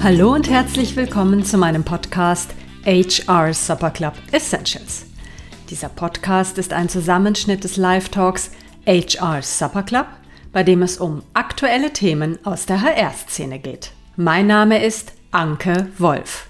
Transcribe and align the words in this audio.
Hallo 0.00 0.32
und 0.32 0.48
herzlich 0.48 0.94
willkommen 0.94 1.44
zu 1.44 1.58
meinem 1.58 1.82
Podcast 1.82 2.54
HR 2.84 3.52
Supper 3.52 3.90
Club 3.90 4.14
Essentials. 4.30 5.06
Dieser 5.70 5.88
Podcast 5.88 6.56
ist 6.56 6.72
ein 6.72 6.88
Zusammenschnitt 6.88 7.64
des 7.64 7.76
Live-Talks 7.76 8.52
HR 8.86 9.42
Supper 9.42 9.82
Club, 9.82 10.06
bei 10.52 10.62
dem 10.62 10.82
es 10.82 10.98
um 10.98 11.22
aktuelle 11.34 11.92
Themen 11.92 12.38
aus 12.46 12.64
der 12.64 12.80
HR-Szene 12.80 13.58
geht. 13.58 13.90
Mein 14.14 14.46
Name 14.46 14.84
ist 14.84 15.12
Anke 15.32 15.88
Wolf. 15.98 16.46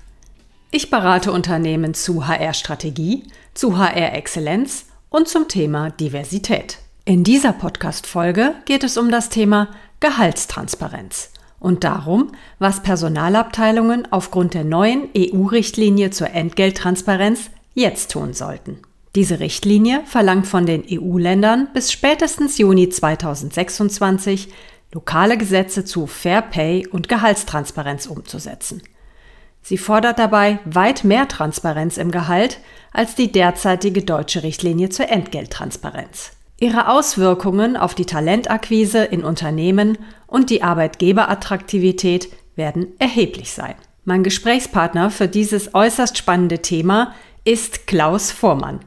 Ich 0.71 0.91
berate 0.91 1.33
Unternehmen 1.33 1.95
zu 1.95 2.29
HR-Strategie, 2.29 3.25
zu 3.55 3.79
HR-Exzellenz 3.79 4.85
und 5.09 5.27
zum 5.27 5.49
Thema 5.49 5.89
Diversität. 5.89 6.81
In 7.07 7.25
dieser 7.25 7.55
Podcast-Folge 7.55 8.57
geht 8.67 8.85
es 8.85 8.99
um 8.99 9.11
das 9.11 9.31
Thema 9.31 9.69
Gehaltstransparenz 10.01 11.31
und 11.61 11.85
darum, 11.85 12.33
was 12.59 12.83
Personalabteilungen 12.83 14.11
aufgrund 14.11 14.55
der 14.55 14.65
neuen 14.65 15.09
EU-Richtlinie 15.17 16.11
zur 16.11 16.31
Entgelttransparenz 16.31 17.51
jetzt 17.75 18.13
tun 18.13 18.33
sollten. 18.33 18.79
Diese 19.15 19.41
Richtlinie 19.41 20.03
verlangt 20.05 20.47
von 20.47 20.67
den 20.67 20.85
EU-Ländern 20.91 21.69
bis 21.73 21.91
spätestens 21.91 22.59
Juni 22.59 22.89
2026 22.89 24.49
lokale 24.93 25.37
Gesetze 25.37 25.85
zu 25.85 26.07
Fair 26.07 26.43
Pay 26.43 26.87
und 26.87 27.09
Gehaltstransparenz 27.09 28.07
umzusetzen. 28.07 28.83
Sie 29.63 29.79
fordert 29.79 30.19
dabei 30.19 30.61
weit 30.65 31.05
mehr 31.05 31.29
Transparenz 31.29 31.99
im 31.99 32.11
Gehalt 32.11 32.61
als 32.93 33.15
die 33.15 33.31
derzeitige 33.31 34.03
deutsche 34.03 34.43
Richtlinie 34.43 34.89
zur 34.89 35.09
Entgelttransparenz. 35.09 36.38
Ihre 36.61 36.89
Auswirkungen 36.89 37.77
auf 37.77 37.95
die 37.95 38.05
Talentakquise 38.05 39.05
in 39.05 39.23
Unternehmen 39.23 39.97
und 40.27 40.51
die 40.51 40.65
Arbeitgeberattraktivität 40.65 42.31
werden 42.57 42.89
erheblich 42.99 43.53
sein. 43.53 43.77
Mein 44.05 44.25
Gesprächspartner 44.25 45.11
für 45.11 45.29
dieses 45.29 45.75
äußerst 45.75 46.19
spannende 46.19 46.61
Thema 46.61 47.15
ist 47.45 47.87
Klaus 47.87 48.33
Vormann. 48.33 48.81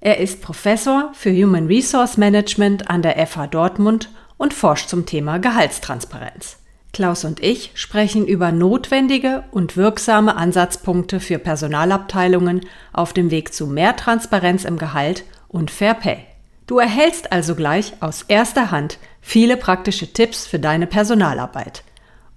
Er 0.00 0.18
ist 0.18 0.40
Professor 0.40 1.10
für 1.12 1.30
Human 1.30 1.66
Resource 1.66 2.16
Management 2.16 2.88
an 2.88 3.02
der 3.02 3.26
FH 3.26 3.48
Dortmund 3.48 4.08
und 4.38 4.54
forscht 4.54 4.88
zum 4.88 5.04
Thema 5.04 5.38
Gehaltstransparenz. 5.38 6.58
Klaus 6.94 7.26
und 7.26 7.42
ich 7.42 7.72
sprechen 7.74 8.26
über 8.26 8.52
notwendige 8.52 9.44
und 9.50 9.76
wirksame 9.76 10.34
Ansatzpunkte 10.36 11.20
für 11.20 11.38
Personalabteilungen 11.38 12.62
auf 12.94 13.12
dem 13.12 13.30
Weg 13.30 13.52
zu 13.52 13.66
mehr 13.66 13.96
Transparenz 13.96 14.64
im 14.64 14.78
Gehalt 14.78 15.24
und 15.48 15.70
Fair 15.70 15.92
Pay. 15.92 16.24
Du 16.68 16.78
erhältst 16.78 17.32
also 17.32 17.54
gleich 17.54 17.94
aus 18.00 18.24
erster 18.28 18.70
Hand 18.70 18.98
viele 19.22 19.56
praktische 19.56 20.12
Tipps 20.12 20.46
für 20.46 20.58
deine 20.58 20.86
Personalarbeit. 20.86 21.82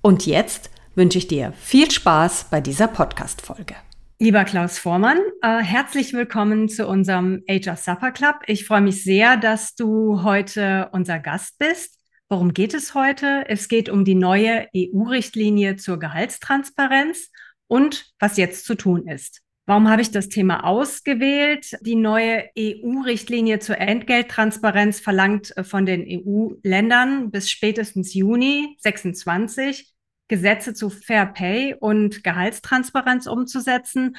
Und 0.01 0.25
jetzt 0.25 0.69
wünsche 0.95 1.17
ich 1.17 1.27
dir 1.27 1.51
viel 1.51 1.91
Spaß 1.91 2.45
bei 2.49 2.61
dieser 2.61 2.87
Podcast-Folge. 2.87 3.75
Lieber 4.19 4.45
Klaus 4.45 4.79
Vormann, 4.79 5.17
äh, 5.41 5.61
herzlich 5.61 6.13
willkommen 6.13 6.69
zu 6.69 6.87
unserem 6.87 7.43
HR 7.49 7.75
Supper 7.75 8.11
Club. 8.11 8.35
Ich 8.47 8.65
freue 8.65 8.79
mich 8.79 9.03
sehr, 9.03 9.35
dass 9.35 9.75
du 9.75 10.23
heute 10.23 10.87
unser 10.93 11.19
Gast 11.19 11.59
bist. 11.59 11.99
Worum 12.29 12.53
geht 12.53 12.73
es 12.73 12.93
heute? 12.93 13.43
Es 13.49 13.67
geht 13.67 13.89
um 13.89 14.05
die 14.05 14.15
neue 14.15 14.65
EU-Richtlinie 14.73 15.75
zur 15.75 15.99
Gehaltstransparenz 15.99 17.31
und 17.67 18.13
was 18.17 18.37
jetzt 18.37 18.63
zu 18.63 18.75
tun 18.75 19.09
ist. 19.09 19.41
Warum 19.71 19.89
habe 19.89 20.01
ich 20.01 20.11
das 20.11 20.27
Thema 20.27 20.65
ausgewählt? 20.65 21.77
Die 21.79 21.95
neue 21.95 22.43
EU-Richtlinie 22.59 23.59
zur 23.59 23.77
Entgelttransparenz 23.77 24.99
verlangt 24.99 25.55
äh, 25.55 25.63
von 25.63 25.85
den 25.85 26.05
EU-Ländern 26.05 27.31
bis 27.31 27.49
spätestens 27.49 28.13
Juni 28.13 28.75
26 28.81 29.93
Gesetze 30.27 30.73
zu 30.73 30.89
Fair 30.89 31.25
Pay 31.25 31.75
und 31.79 32.21
Gehaltstransparenz 32.21 33.27
umzusetzen. 33.27 34.17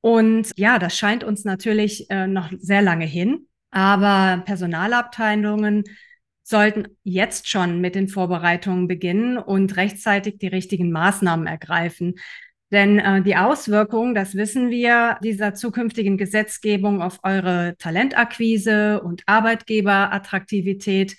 Und 0.00 0.52
ja, 0.54 0.78
das 0.78 0.96
scheint 0.96 1.24
uns 1.24 1.44
natürlich 1.44 2.08
äh, 2.08 2.28
noch 2.28 2.52
sehr 2.56 2.80
lange 2.80 3.04
hin. 3.04 3.48
Aber 3.72 4.44
Personalabteilungen 4.44 5.82
sollten 6.44 6.96
jetzt 7.02 7.48
schon 7.48 7.80
mit 7.80 7.96
den 7.96 8.06
Vorbereitungen 8.06 8.86
beginnen 8.86 9.38
und 9.38 9.76
rechtzeitig 9.76 10.38
die 10.38 10.46
richtigen 10.46 10.92
Maßnahmen 10.92 11.48
ergreifen. 11.48 12.14
Denn 12.74 12.98
äh, 12.98 13.22
die 13.22 13.36
Auswirkungen, 13.36 14.16
das 14.16 14.34
wissen 14.34 14.68
wir, 14.68 15.16
dieser 15.22 15.54
zukünftigen 15.54 16.18
Gesetzgebung 16.18 17.02
auf 17.02 17.20
eure 17.22 17.76
Talentakquise 17.78 19.00
und 19.00 19.22
Arbeitgeberattraktivität 19.26 21.16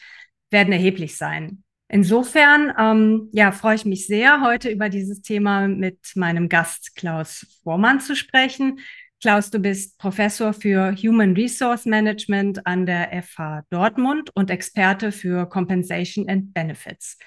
werden 0.51 0.73
erheblich 0.73 1.16
sein. 1.16 1.63
Insofern 1.88 2.73
ähm, 2.77 3.29
ja, 3.31 3.53
freue 3.53 3.75
ich 3.75 3.85
mich 3.85 4.05
sehr, 4.05 4.41
heute 4.41 4.69
über 4.69 4.89
dieses 4.89 5.21
Thema 5.21 5.69
mit 5.69 5.99
meinem 6.16 6.49
Gast 6.49 6.93
Klaus 6.97 7.45
Vormann 7.63 8.01
zu 8.01 8.17
sprechen. 8.17 8.79
Klaus, 9.22 9.49
du 9.49 9.59
bist 9.59 9.97
Professor 9.97 10.51
für 10.51 10.93
Human 10.97 11.35
Resource 11.35 11.85
Management 11.85 12.67
an 12.67 12.85
der 12.85 13.23
FH 13.23 13.63
Dortmund 13.69 14.29
und 14.35 14.51
Experte 14.51 15.13
für 15.13 15.47
Compensation 15.47 16.27
and 16.27 16.53
Benefits. 16.53 17.17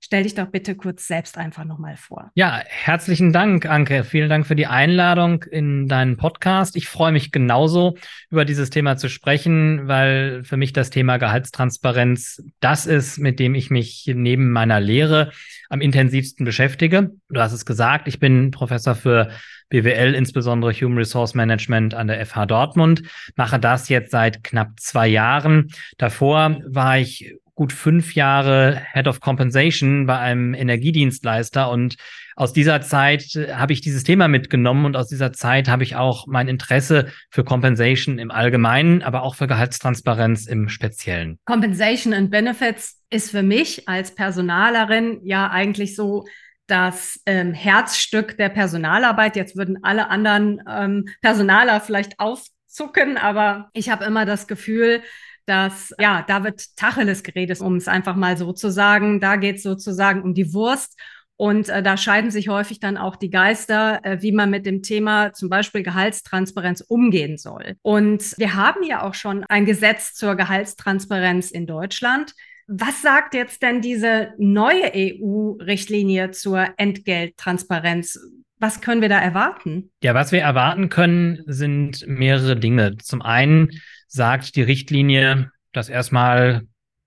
Stell 0.00 0.22
dich 0.22 0.34
doch 0.34 0.46
bitte 0.46 0.76
kurz 0.76 1.08
selbst 1.08 1.36
einfach 1.36 1.64
nochmal 1.64 1.96
vor. 1.96 2.30
Ja, 2.34 2.62
herzlichen 2.64 3.32
Dank, 3.32 3.66
Anke. 3.66 4.04
Vielen 4.04 4.28
Dank 4.28 4.46
für 4.46 4.54
die 4.54 4.68
Einladung 4.68 5.42
in 5.42 5.88
deinen 5.88 6.16
Podcast. 6.16 6.76
Ich 6.76 6.88
freue 6.88 7.10
mich 7.10 7.32
genauso, 7.32 7.96
über 8.30 8.44
dieses 8.44 8.70
Thema 8.70 8.96
zu 8.96 9.08
sprechen, 9.08 9.88
weil 9.88 10.44
für 10.44 10.56
mich 10.56 10.72
das 10.72 10.90
Thema 10.90 11.16
Gehaltstransparenz 11.16 12.44
das 12.60 12.86
ist, 12.86 13.18
mit 13.18 13.40
dem 13.40 13.56
ich 13.56 13.70
mich 13.70 14.10
neben 14.14 14.52
meiner 14.52 14.78
Lehre 14.78 15.32
am 15.68 15.80
intensivsten 15.80 16.44
beschäftige. 16.44 17.10
Du 17.28 17.40
hast 17.40 17.52
es 17.52 17.66
gesagt, 17.66 18.06
ich 18.06 18.20
bin 18.20 18.52
Professor 18.52 18.94
für 18.94 19.30
BWL, 19.68 20.14
insbesondere 20.14 20.72
Human 20.72 20.98
Resource 20.98 21.34
Management 21.34 21.94
an 21.94 22.06
der 22.06 22.24
FH 22.24 22.46
Dortmund, 22.46 23.02
mache 23.36 23.58
das 23.58 23.88
jetzt 23.88 24.12
seit 24.12 24.44
knapp 24.44 24.78
zwei 24.78 25.08
Jahren. 25.08 25.68
Davor 25.98 26.58
war 26.66 26.98
ich 26.98 27.34
gut 27.58 27.72
fünf 27.72 28.14
Jahre 28.14 28.80
Head 28.92 29.08
of 29.08 29.18
Compensation 29.18 30.06
bei 30.06 30.16
einem 30.16 30.54
Energiedienstleister 30.54 31.68
und 31.68 31.96
aus 32.36 32.52
dieser 32.52 32.80
Zeit 32.82 33.34
äh, 33.34 33.54
habe 33.54 33.72
ich 33.72 33.80
dieses 33.80 34.04
Thema 34.04 34.28
mitgenommen 34.28 34.84
und 34.84 34.96
aus 34.96 35.08
dieser 35.08 35.32
Zeit 35.32 35.68
habe 35.68 35.82
ich 35.82 35.96
auch 35.96 36.28
mein 36.28 36.46
Interesse 36.46 37.08
für 37.30 37.42
Compensation 37.42 38.20
im 38.20 38.30
Allgemeinen, 38.30 39.02
aber 39.02 39.24
auch 39.24 39.34
für 39.34 39.48
Gehaltstransparenz 39.48 40.46
im 40.46 40.68
Speziellen. 40.68 41.40
Compensation 41.46 42.14
and 42.14 42.30
Benefits 42.30 43.02
ist 43.10 43.32
für 43.32 43.42
mich 43.42 43.88
als 43.88 44.14
Personalerin 44.14 45.18
ja 45.24 45.50
eigentlich 45.50 45.96
so 45.96 46.26
das 46.68 47.20
ähm, 47.26 47.54
Herzstück 47.54 48.36
der 48.36 48.50
Personalarbeit. 48.50 49.34
Jetzt 49.34 49.56
würden 49.56 49.82
alle 49.82 50.10
anderen 50.10 50.62
ähm, 50.70 51.06
Personaler 51.22 51.80
vielleicht 51.80 52.20
aufzucken, 52.20 53.16
aber 53.16 53.68
ich 53.72 53.90
habe 53.90 54.04
immer 54.04 54.26
das 54.26 54.46
Gefühl, 54.46 55.02
dass, 55.48 55.94
ja, 55.98 56.24
da 56.26 56.44
wird 56.44 56.76
Tacheles 56.76 57.22
geredet, 57.22 57.60
um 57.60 57.76
es 57.76 57.88
einfach 57.88 58.16
mal 58.16 58.36
so 58.36 58.52
zu 58.52 58.70
sagen. 58.70 59.20
Da 59.20 59.36
geht 59.36 59.56
es 59.56 59.62
sozusagen 59.62 60.22
um 60.22 60.34
die 60.34 60.52
Wurst. 60.52 60.98
Und 61.36 61.68
äh, 61.68 61.84
da 61.84 61.96
scheiden 61.96 62.32
sich 62.32 62.48
häufig 62.48 62.80
dann 62.80 62.96
auch 62.96 63.14
die 63.14 63.30
Geister, 63.30 64.00
äh, 64.02 64.20
wie 64.22 64.32
man 64.32 64.50
mit 64.50 64.66
dem 64.66 64.82
Thema 64.82 65.32
zum 65.32 65.48
Beispiel 65.48 65.84
Gehaltstransparenz 65.84 66.80
umgehen 66.80 67.38
soll. 67.38 67.76
Und 67.82 68.36
wir 68.38 68.54
haben 68.54 68.82
ja 68.82 69.02
auch 69.02 69.14
schon 69.14 69.44
ein 69.44 69.64
Gesetz 69.64 70.14
zur 70.14 70.34
Gehaltstransparenz 70.34 71.52
in 71.52 71.66
Deutschland. 71.66 72.34
Was 72.66 73.02
sagt 73.02 73.34
jetzt 73.34 73.62
denn 73.62 73.80
diese 73.80 74.30
neue 74.36 74.92
EU-Richtlinie 74.94 76.32
zur 76.32 76.66
Entgelttransparenz? 76.76 78.18
Was 78.58 78.80
können 78.80 79.00
wir 79.00 79.08
da 79.08 79.20
erwarten? 79.20 79.92
Ja, 80.02 80.14
was 80.14 80.32
wir 80.32 80.40
erwarten 80.40 80.88
können, 80.88 81.44
sind 81.46 82.04
mehrere 82.08 82.56
Dinge. 82.56 82.96
Zum 82.98 83.22
einen 83.22 83.70
sagt 84.08 84.56
die 84.56 84.62
Richtlinie, 84.62 85.52
dass 85.72 85.88
erstmal 85.88 86.62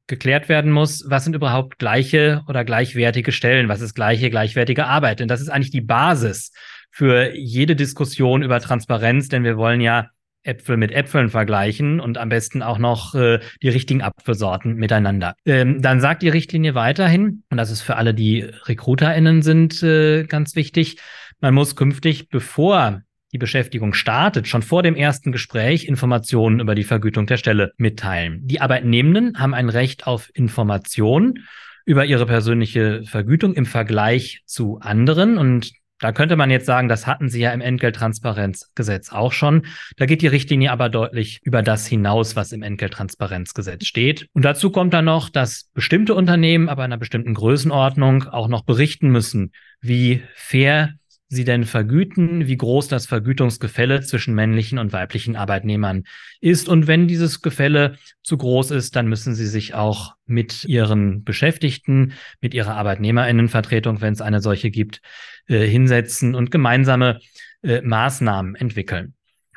geklärt 0.08 0.50
werden 0.50 0.72
muss, 0.72 1.06
was 1.08 1.24
sind 1.24 1.36
überhaupt 1.36 1.80
gleiche 1.80 2.44
oder 2.48 2.66
gleichwertige 2.66 3.32
Stellen, 3.32 3.70
was 3.70 3.82
ist 3.82 3.94
gleiche, 3.94 4.30
gleichwertige 4.30 4.86
Arbeit. 4.86 5.20
Denn 5.20 5.28
das 5.28 5.42
ist 5.42 5.50
eigentlich 5.50 5.72
die 5.72 5.82
Basis 5.82 6.52
für 6.92 7.34
jede 7.34 7.76
Diskussion 7.76 8.44
über 8.44 8.60
Transparenz, 8.60 9.30
denn 9.30 9.44
wir 9.44 9.58
wollen 9.58 9.82
ja 9.82 10.10
Äpfel 10.44 10.76
mit 10.76 10.92
Äpfeln 10.92 11.30
vergleichen 11.30 12.00
und 12.00 12.18
am 12.18 12.30
besten 12.30 12.64
auch 12.64 12.78
noch 12.78 13.14
äh, 13.16 13.40
die 13.62 13.70
richtigen 13.70 14.02
Apfelsorten 14.02 14.76
miteinander. 14.76 15.36
Ähm, 15.46 15.82
dann 15.82 16.02
sagt 16.02 16.24
die 16.24 16.30
Richtlinie 16.30 16.76
weiterhin, 16.76 17.44
und 17.50 17.58
das 17.58 17.70
ist 17.70 17.82
für 17.82 17.96
alle, 17.96 18.14
die 18.14 18.42
RecruiterInnen 18.42 19.44
sind, 19.44 19.84
äh, 19.84 20.24
ganz 20.24 20.56
wichtig, 20.56 20.98
man 21.40 21.54
muss 21.54 21.76
künftig, 21.76 22.30
bevor 22.30 23.02
die 23.32 23.38
Beschäftigung 23.38 23.94
startet, 23.94 24.48
schon 24.48 24.62
vor 24.62 24.84
dem 24.84 24.96
ersten 24.96 25.32
Gespräch 25.32 25.88
Informationen 25.88 26.60
über 26.60 26.76
die 26.76 26.84
Vergütung 26.84 27.26
der 27.26 27.38
Stelle 27.38 27.72
mitteilen. 27.78 28.42
Die 28.48 28.62
Arbeitnehmenden 28.62 29.40
haben 29.40 29.54
ein 29.54 29.70
Recht 29.70 30.08
auf 30.08 30.30
Informationen 30.34 31.46
über 31.86 32.06
ihre 32.06 32.26
persönliche 32.26 33.04
Vergütung 33.04 33.54
im 33.54 33.66
Vergleich 33.66 34.42
zu 34.46 34.80
anderen 34.80 35.38
und 35.38 35.72
da 36.02 36.12
könnte 36.12 36.36
man 36.36 36.50
jetzt 36.50 36.66
sagen, 36.66 36.90
das 36.90 37.06
hatten 37.06 37.30
Sie 37.30 37.42
ja 37.42 37.54
im 37.54 37.62
Entgelttransparenzgesetz 37.62 39.12
auch 39.12 39.32
schon. 39.32 39.68
Da 39.98 40.08
geht 40.08 40.24
die 40.24 40.28
Richtlinie 40.28 40.72
aber 40.72 40.90
deutlich 40.90 41.40
über 41.44 41.62
das 41.62 41.86
hinaus, 41.86 42.36
was 42.36 42.52
im 42.52 42.64
Entgelttransparenzgesetz 42.64 43.86
steht. 43.86 44.26
Und 44.34 44.44
dazu 44.44 44.72
kommt 44.72 44.96
dann 44.96 45.06
noch, 45.06 45.30
dass 45.30 45.70
bestimmte 45.76 46.16
Unternehmen, 46.16 46.70
aber 46.70 46.84
in 46.84 46.92
einer 46.92 46.98
bestimmten 46.98 47.36
Größenordnung 47.36 48.24
auch 48.24 48.48
noch 48.48 48.64
berichten 48.64 49.10
müssen, 49.10 49.52
wie 49.80 50.24
fair 50.34 50.96
sie 51.32 51.46
denn 51.46 51.64
vergüten, 51.64 52.48
wie 52.48 52.58
groß 52.58 52.90
das 52.90 53.06
Vergütungsgefälle 53.06 54.02
zwischen 54.02 54.36
männlichen 54.36 54.78
und 54.78 54.92
weiblichen 54.92 55.38
Arbeitnehmern 55.38 56.04
ist. 56.42 56.68
Und 56.68 56.88
wenn 56.88 57.08
dieses 57.08 57.42
Gefälle 57.42 57.96
zu 58.22 58.38
groß 58.38 58.72
ist, 58.72 58.98
dann 58.98 59.08
müssen 59.08 59.34
sie 59.34 59.48
sich 59.48 59.74
auch 59.74 60.16
mit 60.26 60.66
ihren 60.66 61.24
Beschäftigten, 61.24 62.12
mit 62.42 62.54
ihrer 62.54 62.76
Arbeitnehmerinnenvertretung, 62.76 64.02
wenn 64.02 64.12
es 64.12 64.20
eine 64.20 64.42
solche 64.42 64.72
gibt, 64.72 65.00
äh, 65.48 65.66
hinsetzen 65.66 66.36
und 66.36 66.52
gemeinsame 66.52 67.22
äh, 67.64 67.82
Maßnahmen 67.82 68.56
entwickeln. 68.56 69.14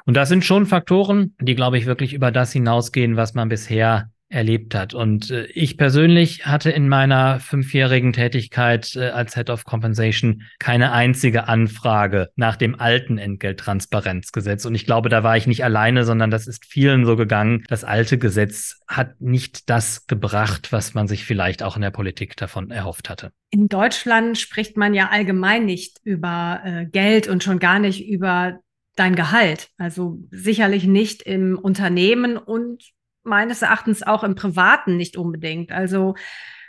Und 0.07 0.17
das 0.17 0.29
sind 0.29 0.45
schon 0.45 0.67
Faktoren, 0.67 1.35
die, 1.41 1.57
glaube 1.57 1.77
ich, 1.77 1.87
wirklich 1.87 2.15
über 2.15 2.31
das 2.31 2.53
hinausgehen, 2.53 3.17
was 3.17 3.35
man 3.35 3.49
bisher 3.49 4.13
erlebt 4.35 4.75
hat. 4.75 4.93
Und 4.93 5.31
äh, 5.31 5.47
ich 5.47 5.79
persönlich 5.79 6.45
hatte 6.47 6.71
in 6.71 6.89
meiner 6.89 7.41
fünfjährigen 7.41 8.13
Tätigkeit 8.13 8.95
äh, 8.97 9.11
als 9.11 9.35
Head 9.35 9.49
of 9.49 9.65
Compensation 9.65 10.43
keine 10.59 10.93
einzige 10.93 11.49
Anfrage 11.49 12.31
nach 12.37 12.57
dem 12.57 12.79
alten 12.79 13.17
Entgelttransparenzgesetz. 13.17 14.65
Und 14.67 14.75
ich 14.75 14.87
glaube, 14.87 15.09
da 15.09 15.23
war 15.23 15.37
ich 15.37 15.47
nicht 15.47 15.65
alleine, 15.65 16.05
sondern 16.05 16.31
das 16.31 16.47
ist 16.47 16.67
vielen 16.67 17.07
so 17.07 17.17
gegangen. 17.17 17.65
Das 17.69 17.85
alte 17.85 18.19
Gesetz 18.19 18.81
hat 18.89 19.21
nicht 19.21 19.71
das 19.71 20.07
gebracht, 20.07 20.73
was 20.73 20.95
man 20.95 21.07
sich 21.07 21.25
vielleicht 21.25 21.63
auch 21.63 21.77
in 21.77 21.83
der 21.83 21.91
Politik 21.91 22.37
davon 22.37 22.71
erhofft 22.71 23.09
hatte. 23.09 23.31
In 23.51 23.69
Deutschland 23.69 24.37
spricht 24.37 24.77
man 24.77 24.95
ja 24.95 25.11
allgemein 25.11 25.65
nicht 25.65 25.99
über 26.03 26.61
äh, 26.65 26.87
Geld 26.87 27.29
und 27.29 27.45
schon 27.45 27.61
gar 27.61 27.79
nicht 27.79 28.07
über 28.07 28.59
dein 28.97 29.15
Gehalt. 29.15 29.69
Also 29.79 30.19
sicherlich 30.31 30.85
nicht 30.85 31.23
im 31.23 31.59
Unternehmen 31.59 32.37
und 32.37 32.83
meines 33.25 33.63
Erachtens 33.63 34.03
auch 34.03 34.25
im 34.25 34.35
Privaten 34.35 34.97
nicht 34.97 35.17
unbedingt. 35.17 35.73
Also 35.73 36.15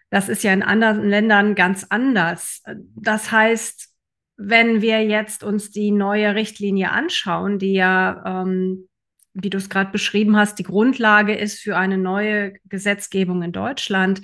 das 0.09 0.29
ist 0.29 0.43
ja 0.43 0.53
in 0.53 0.63
anderen 0.63 1.07
Ländern 1.07 1.55
ganz 1.55 1.85
anders. 1.89 2.61
Das 2.95 3.31
heißt, 3.31 3.89
wenn 4.37 4.81
wir 4.81 5.03
jetzt 5.03 5.43
uns 5.43 5.71
die 5.71 5.91
neue 5.91 6.35
Richtlinie 6.35 6.91
anschauen, 6.91 7.59
die 7.59 7.73
ja, 7.73 8.43
ähm, 8.43 8.87
wie 9.33 9.49
du 9.49 9.57
es 9.57 9.69
gerade 9.69 9.91
beschrieben 9.91 10.37
hast, 10.37 10.59
die 10.59 10.63
Grundlage 10.63 11.35
ist 11.35 11.59
für 11.59 11.77
eine 11.77 11.97
neue 11.97 12.53
Gesetzgebung 12.65 13.43
in 13.43 13.51
Deutschland, 13.51 14.21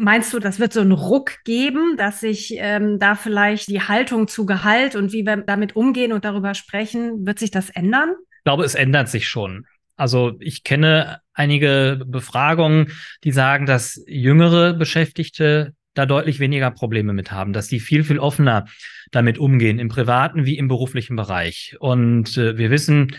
Meinst 0.00 0.32
du, 0.32 0.38
das 0.38 0.60
wird 0.60 0.72
so 0.72 0.80
einen 0.80 0.92
Ruck 0.92 1.42
geben, 1.42 1.96
dass 1.96 2.20
sich 2.20 2.54
ähm, 2.56 3.00
da 3.00 3.16
vielleicht 3.16 3.66
die 3.66 3.80
Haltung 3.80 4.28
zu 4.28 4.46
Gehalt 4.46 4.94
und 4.94 5.12
wie 5.12 5.26
wir 5.26 5.38
damit 5.38 5.74
umgehen 5.74 6.12
und 6.12 6.24
darüber 6.24 6.54
sprechen, 6.54 7.26
wird 7.26 7.40
sich 7.40 7.50
das 7.50 7.68
ändern? 7.68 8.10
Ich 8.36 8.44
glaube, 8.44 8.62
es 8.62 8.76
ändert 8.76 9.08
sich 9.08 9.26
schon. 9.26 9.66
Also 9.98 10.36
ich 10.38 10.64
kenne 10.64 11.20
einige 11.34 12.00
Befragungen, 12.06 12.92
die 13.24 13.32
sagen, 13.32 13.66
dass 13.66 14.02
jüngere 14.06 14.72
Beschäftigte 14.72 15.74
da 15.94 16.06
deutlich 16.06 16.38
weniger 16.38 16.70
Probleme 16.70 17.12
mit 17.12 17.32
haben, 17.32 17.52
dass 17.52 17.66
die 17.66 17.80
viel, 17.80 18.04
viel 18.04 18.20
offener 18.20 18.66
damit 19.10 19.38
umgehen, 19.38 19.80
im 19.80 19.88
privaten 19.88 20.46
wie 20.46 20.56
im 20.56 20.68
beruflichen 20.68 21.16
Bereich. 21.16 21.76
Und 21.80 22.38
äh, 22.38 22.56
wir 22.56 22.70
wissen, 22.70 23.16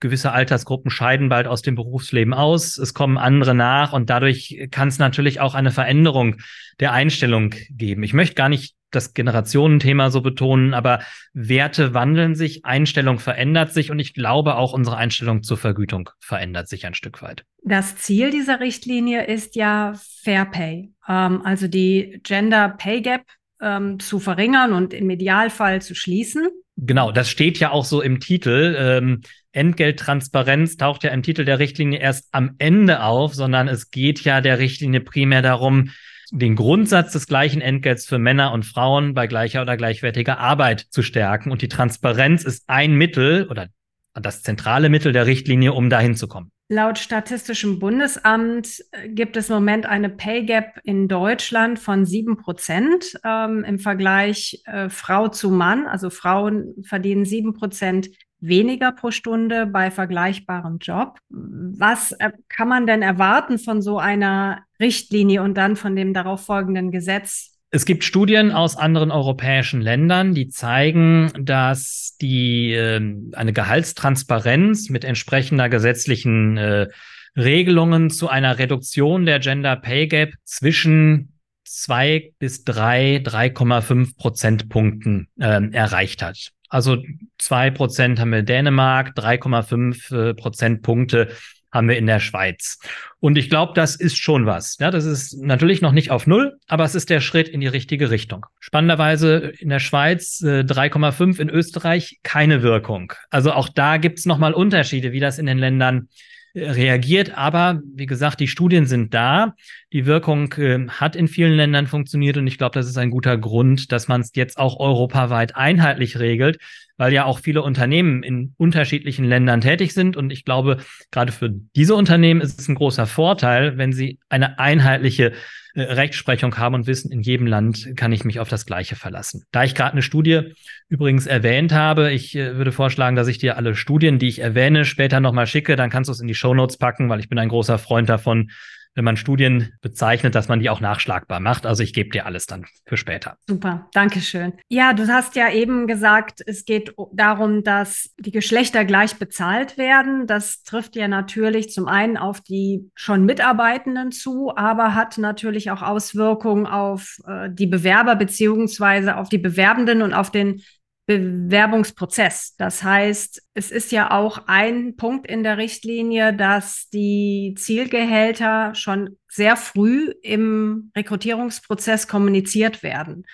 gewisse 0.00 0.32
Altersgruppen 0.32 0.90
scheiden 0.90 1.28
bald 1.28 1.46
aus 1.46 1.62
dem 1.62 1.74
Berufsleben 1.74 2.34
aus, 2.34 2.78
es 2.78 2.94
kommen 2.94 3.18
andere 3.18 3.54
nach 3.54 3.92
und 3.92 4.10
dadurch 4.10 4.68
kann 4.70 4.88
es 4.88 4.98
natürlich 4.98 5.40
auch 5.40 5.54
eine 5.54 5.70
Veränderung 5.70 6.36
der 6.80 6.92
Einstellung 6.92 7.54
geben. 7.70 8.02
Ich 8.02 8.14
möchte 8.14 8.34
gar 8.34 8.48
nicht 8.48 8.74
das 8.92 9.14
Generationenthema 9.14 10.10
so 10.10 10.20
betonen, 10.20 10.74
aber 10.74 11.00
Werte 11.32 11.94
wandeln 11.94 12.34
sich, 12.34 12.64
Einstellung 12.64 13.18
verändert 13.18 13.72
sich 13.72 13.90
und 13.90 13.98
ich 13.98 14.14
glaube 14.14 14.56
auch 14.56 14.72
unsere 14.72 14.96
Einstellung 14.96 15.42
zur 15.42 15.56
Vergütung 15.56 16.10
verändert 16.20 16.68
sich 16.68 16.86
ein 16.86 16.94
Stück 16.94 17.22
weit. 17.22 17.44
Das 17.64 17.96
Ziel 17.96 18.30
dieser 18.30 18.60
Richtlinie 18.60 19.26
ist 19.26 19.56
ja 19.56 19.94
Fair 20.22 20.44
Pay, 20.44 20.92
ähm, 21.08 21.42
also 21.44 21.68
die 21.68 22.20
Gender 22.22 22.68
Pay 22.68 23.02
Gap 23.02 23.22
ähm, 23.60 23.98
zu 24.00 24.18
verringern 24.18 24.72
und 24.72 24.92
im 24.92 25.08
Idealfall 25.10 25.80
zu 25.80 25.94
schließen. 25.94 26.48
Genau, 26.76 27.12
das 27.12 27.30
steht 27.30 27.58
ja 27.58 27.70
auch 27.70 27.84
so 27.84 28.00
im 28.00 28.18
Titel. 28.18 28.74
Ähm, 28.78 29.20
Entgelttransparenz 29.52 30.76
taucht 30.78 31.04
ja 31.04 31.10
im 31.10 31.22
Titel 31.22 31.44
der 31.44 31.58
Richtlinie 31.58 32.00
erst 32.00 32.28
am 32.32 32.54
Ende 32.58 33.02
auf, 33.02 33.34
sondern 33.34 33.68
es 33.68 33.90
geht 33.90 34.22
ja 34.22 34.40
der 34.40 34.58
Richtlinie 34.58 35.00
primär 35.00 35.42
darum, 35.42 35.90
den 36.32 36.56
Grundsatz 36.56 37.12
des 37.12 37.26
gleichen 37.26 37.60
Entgelts 37.60 38.06
für 38.06 38.18
Männer 38.18 38.52
und 38.52 38.64
Frauen 38.64 39.12
bei 39.12 39.26
gleicher 39.26 39.60
oder 39.60 39.76
gleichwertiger 39.76 40.38
Arbeit 40.38 40.80
zu 40.80 41.02
stärken. 41.02 41.50
Und 41.50 41.60
die 41.60 41.68
Transparenz 41.68 42.42
ist 42.44 42.64
ein 42.68 42.94
Mittel 42.94 43.46
oder 43.50 43.68
das 44.14 44.42
zentrale 44.42 44.88
Mittel 44.88 45.12
der 45.12 45.26
Richtlinie, 45.26 45.74
um 45.74 45.90
dahin 45.90 46.16
zu 46.16 46.28
kommen. 46.28 46.50
Laut 46.68 46.98
Statistischem 46.98 47.78
Bundesamt 47.78 48.82
äh, 48.92 49.10
gibt 49.10 49.36
es 49.36 49.50
im 49.50 49.56
Moment 49.56 49.84
eine 49.84 50.08
Pay 50.08 50.46
Gap 50.46 50.80
in 50.84 51.06
Deutschland 51.06 51.78
von 51.78 52.06
sieben 52.06 52.38
Prozent 52.38 53.18
ähm, 53.24 53.62
im 53.64 53.78
Vergleich 53.78 54.62
äh, 54.64 54.88
Frau 54.88 55.28
zu 55.28 55.50
Mann. 55.50 55.86
Also 55.86 56.08
Frauen 56.08 56.74
verdienen 56.82 57.26
sieben 57.26 57.52
Prozent 57.52 58.08
weniger 58.42 58.92
pro 58.92 59.10
Stunde 59.10 59.66
bei 59.66 59.90
vergleichbarem 59.90 60.78
Job. 60.78 61.18
Was 61.30 62.12
äh, 62.12 62.32
kann 62.48 62.68
man 62.68 62.86
denn 62.86 63.00
erwarten 63.00 63.58
von 63.58 63.80
so 63.80 63.98
einer 63.98 64.64
Richtlinie 64.80 65.42
und 65.42 65.54
dann 65.54 65.76
von 65.76 65.96
dem 65.96 66.12
darauf 66.12 66.44
folgenden 66.44 66.90
Gesetz? 66.90 67.52
Es 67.70 67.86
gibt 67.86 68.04
Studien 68.04 68.50
aus 68.50 68.76
anderen 68.76 69.10
europäischen 69.10 69.80
Ländern, 69.80 70.34
die 70.34 70.48
zeigen, 70.48 71.32
dass 71.40 72.18
die 72.20 72.72
äh, 72.72 73.00
eine 73.32 73.52
Gehaltstransparenz 73.54 74.90
mit 74.90 75.04
entsprechender 75.04 75.70
gesetzlichen 75.70 76.58
äh, 76.58 76.88
Regelungen 77.34 78.10
zu 78.10 78.28
einer 78.28 78.58
Reduktion 78.58 79.24
der 79.24 79.38
Gender 79.38 79.76
Pay 79.76 80.08
Gap 80.08 80.34
zwischen 80.44 81.38
zwei 81.64 82.34
bis 82.38 82.64
drei, 82.64 83.22
3,5 83.24 84.16
Prozentpunkten 84.16 85.28
äh, 85.40 85.70
erreicht 85.72 86.22
hat. 86.22 86.52
Also 86.72 86.96
zwei 87.36 87.70
Prozent 87.70 88.18
haben 88.18 88.32
wir 88.32 88.42
Dänemark, 88.42 89.10
3,5 89.14 90.30
äh, 90.30 90.34
Prozentpunkte 90.34 91.28
haben 91.70 91.86
wir 91.86 91.98
in 91.98 92.06
der 92.06 92.18
Schweiz. 92.18 92.78
Und 93.20 93.36
ich 93.36 93.50
glaube, 93.50 93.72
das 93.74 93.94
ist 93.94 94.16
schon 94.16 94.46
was. 94.46 94.78
Ja, 94.78 94.90
das 94.90 95.04
ist 95.04 95.34
natürlich 95.38 95.82
noch 95.82 95.92
nicht 95.92 96.10
auf 96.10 96.26
Null, 96.26 96.58
aber 96.68 96.84
es 96.84 96.94
ist 96.94 97.10
der 97.10 97.20
Schritt 97.20 97.48
in 97.48 97.60
die 97.60 97.66
richtige 97.66 98.10
Richtung. 98.10 98.46
Spannenderweise 98.58 99.52
in 99.58 99.68
der 99.68 99.80
Schweiz 99.80 100.40
äh, 100.40 100.60
3,5, 100.60 101.40
in 101.40 101.50
Österreich 101.50 102.20
keine 102.22 102.62
Wirkung. 102.62 103.12
Also 103.28 103.52
auch 103.52 103.68
da 103.68 103.98
gibt 103.98 104.18
es 104.18 104.24
nochmal 104.24 104.54
Unterschiede, 104.54 105.12
wie 105.12 105.20
das 105.20 105.38
in 105.38 105.44
den 105.44 105.58
Ländern 105.58 106.08
reagiert. 106.54 107.36
Aber 107.36 107.80
wie 107.94 108.06
gesagt, 108.06 108.40
die 108.40 108.48
Studien 108.48 108.86
sind 108.86 109.14
da. 109.14 109.54
Die 109.92 110.06
Wirkung 110.06 110.52
äh, 110.54 110.86
hat 110.88 111.16
in 111.16 111.28
vielen 111.28 111.54
Ländern 111.54 111.86
funktioniert 111.86 112.36
und 112.36 112.46
ich 112.46 112.58
glaube, 112.58 112.74
das 112.74 112.86
ist 112.86 112.98
ein 112.98 113.10
guter 113.10 113.38
Grund, 113.38 113.92
dass 113.92 114.08
man 114.08 114.20
es 114.20 114.32
jetzt 114.34 114.58
auch 114.58 114.78
europaweit 114.78 115.56
einheitlich 115.56 116.18
regelt, 116.18 116.58
weil 116.96 117.12
ja 117.12 117.24
auch 117.24 117.38
viele 117.40 117.62
Unternehmen 117.62 118.22
in 118.22 118.54
unterschiedlichen 118.58 119.24
Ländern 119.24 119.60
tätig 119.60 119.94
sind. 119.94 120.16
Und 120.16 120.30
ich 120.30 120.44
glaube, 120.44 120.78
gerade 121.10 121.32
für 121.32 121.50
diese 121.50 121.94
Unternehmen 121.94 122.40
ist 122.40 122.60
es 122.60 122.68
ein 122.68 122.74
großer 122.74 123.06
Vorteil, 123.06 123.78
wenn 123.78 123.92
sie 123.92 124.18
eine 124.28 124.58
einheitliche 124.58 125.32
äh, 125.74 125.82
Rechtsprechung 125.82 126.56
haben 126.58 126.74
und 126.74 126.86
wissen, 126.86 127.10
in 127.10 127.22
jedem 127.22 127.46
Land 127.46 127.96
kann 127.96 128.12
ich 128.12 128.24
mich 128.24 128.40
auf 128.40 128.48
das 128.48 128.66
Gleiche 128.66 128.96
verlassen. 128.96 129.44
Da 129.52 129.64
ich 129.64 129.74
gerade 129.74 129.92
eine 129.92 130.02
Studie 130.02 130.54
übrigens 130.88 131.26
erwähnt 131.26 131.72
habe, 131.72 132.12
ich 132.12 132.36
äh, 132.36 132.56
würde 132.56 132.72
vorschlagen, 132.72 133.16
dass 133.16 133.28
ich 133.28 133.38
dir 133.38 133.56
alle 133.56 133.74
Studien, 133.74 134.18
die 134.18 134.28
ich 134.28 134.40
erwähne, 134.40 134.84
später 134.84 135.20
nochmal 135.20 135.46
schicke. 135.46 135.76
Dann 135.76 135.90
kannst 135.90 136.08
du 136.08 136.12
es 136.12 136.20
in 136.20 136.28
die 136.28 136.34
Show 136.34 136.54
Notes 136.54 136.76
packen, 136.76 137.08
weil 137.08 137.20
ich 137.20 137.28
bin 137.28 137.38
ein 137.38 137.48
großer 137.48 137.78
Freund 137.78 138.08
davon, 138.08 138.50
wenn 138.94 139.04
man 139.04 139.16
Studien 139.16 139.72
bezeichnet, 139.80 140.34
dass 140.34 140.48
man 140.48 140.60
die 140.60 140.70
auch 140.70 140.80
nachschlagbar 140.80 141.40
macht. 141.40 141.66
Also 141.66 141.82
ich 141.82 141.94
gebe 141.94 142.10
dir 142.10 142.26
alles 142.26 142.46
dann 142.46 142.66
für 142.86 142.96
später. 142.96 143.36
Super, 143.48 143.88
danke 143.92 144.20
schön. 144.20 144.52
Ja, 144.68 144.92
du 144.92 145.08
hast 145.08 145.36
ja 145.36 145.50
eben 145.50 145.86
gesagt, 145.86 146.42
es 146.46 146.64
geht 146.64 146.94
darum, 147.12 147.64
dass 147.64 148.10
die 148.18 148.32
Geschlechter 148.32 148.84
gleich 148.84 149.16
bezahlt 149.16 149.78
werden. 149.78 150.26
Das 150.26 150.62
trifft 150.62 150.96
ja 150.96 151.08
natürlich 151.08 151.70
zum 151.70 151.88
einen 151.88 152.16
auf 152.16 152.40
die 152.40 152.90
schon 152.94 153.24
Mitarbeitenden 153.24 154.12
zu, 154.12 154.54
aber 154.56 154.94
hat 154.94 155.18
natürlich 155.18 155.70
auch 155.70 155.82
Auswirkungen 155.82 156.66
auf 156.66 157.18
äh, 157.26 157.48
die 157.50 157.66
Bewerber 157.66 158.16
beziehungsweise 158.16 159.16
auf 159.16 159.28
die 159.28 159.38
Bewerbenden 159.38 160.02
und 160.02 160.12
auf 160.12 160.30
den 160.30 160.62
Bewerbungsprozess. 161.06 162.54
Das 162.56 162.82
heißt, 162.82 163.42
es 163.54 163.70
ist 163.70 163.90
ja 163.90 164.12
auch 164.12 164.46
ein 164.46 164.96
Punkt 164.96 165.26
in 165.26 165.42
der 165.42 165.58
Richtlinie, 165.58 166.32
dass 166.32 166.88
die 166.90 167.54
Zielgehälter 167.58 168.74
schon 168.74 169.16
sehr 169.28 169.56
früh 169.56 170.12
im 170.22 170.92
Rekrutierungsprozess 170.96 172.06
kommuniziert 172.06 172.82
werden. 172.82 173.24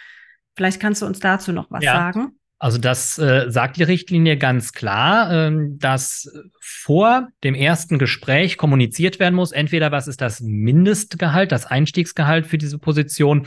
Vielleicht 0.57 0.81
kannst 0.81 1.03
du 1.03 1.07
uns 1.07 1.21
dazu 1.21 1.53
noch 1.53 1.71
was 1.71 1.85
ja. 1.85 1.95
sagen. 1.95 2.39
Also 2.61 2.79
das 2.79 3.19
äh, 3.19 3.47
sagt 3.51 3.77
die 3.77 3.85
Richtlinie 3.85 4.37
ganz 4.37 4.73
klar, 4.73 5.31
ähm, 5.33 5.79
dass 5.79 6.29
vor 6.61 7.29
dem 7.45 7.55
ersten 7.55 8.01
Gespräch 8.01 8.57
kommuniziert 8.57 9.21
werden 9.21 9.37
muss, 9.37 9.53
entweder 9.53 9.93
was 9.93 10.09
ist 10.09 10.21
das 10.21 10.41
Mindestgehalt, 10.41 11.53
das 11.53 11.67
Einstiegsgehalt 11.67 12.49
für 12.49 12.59
diese 12.59 12.79
Position 12.79 13.47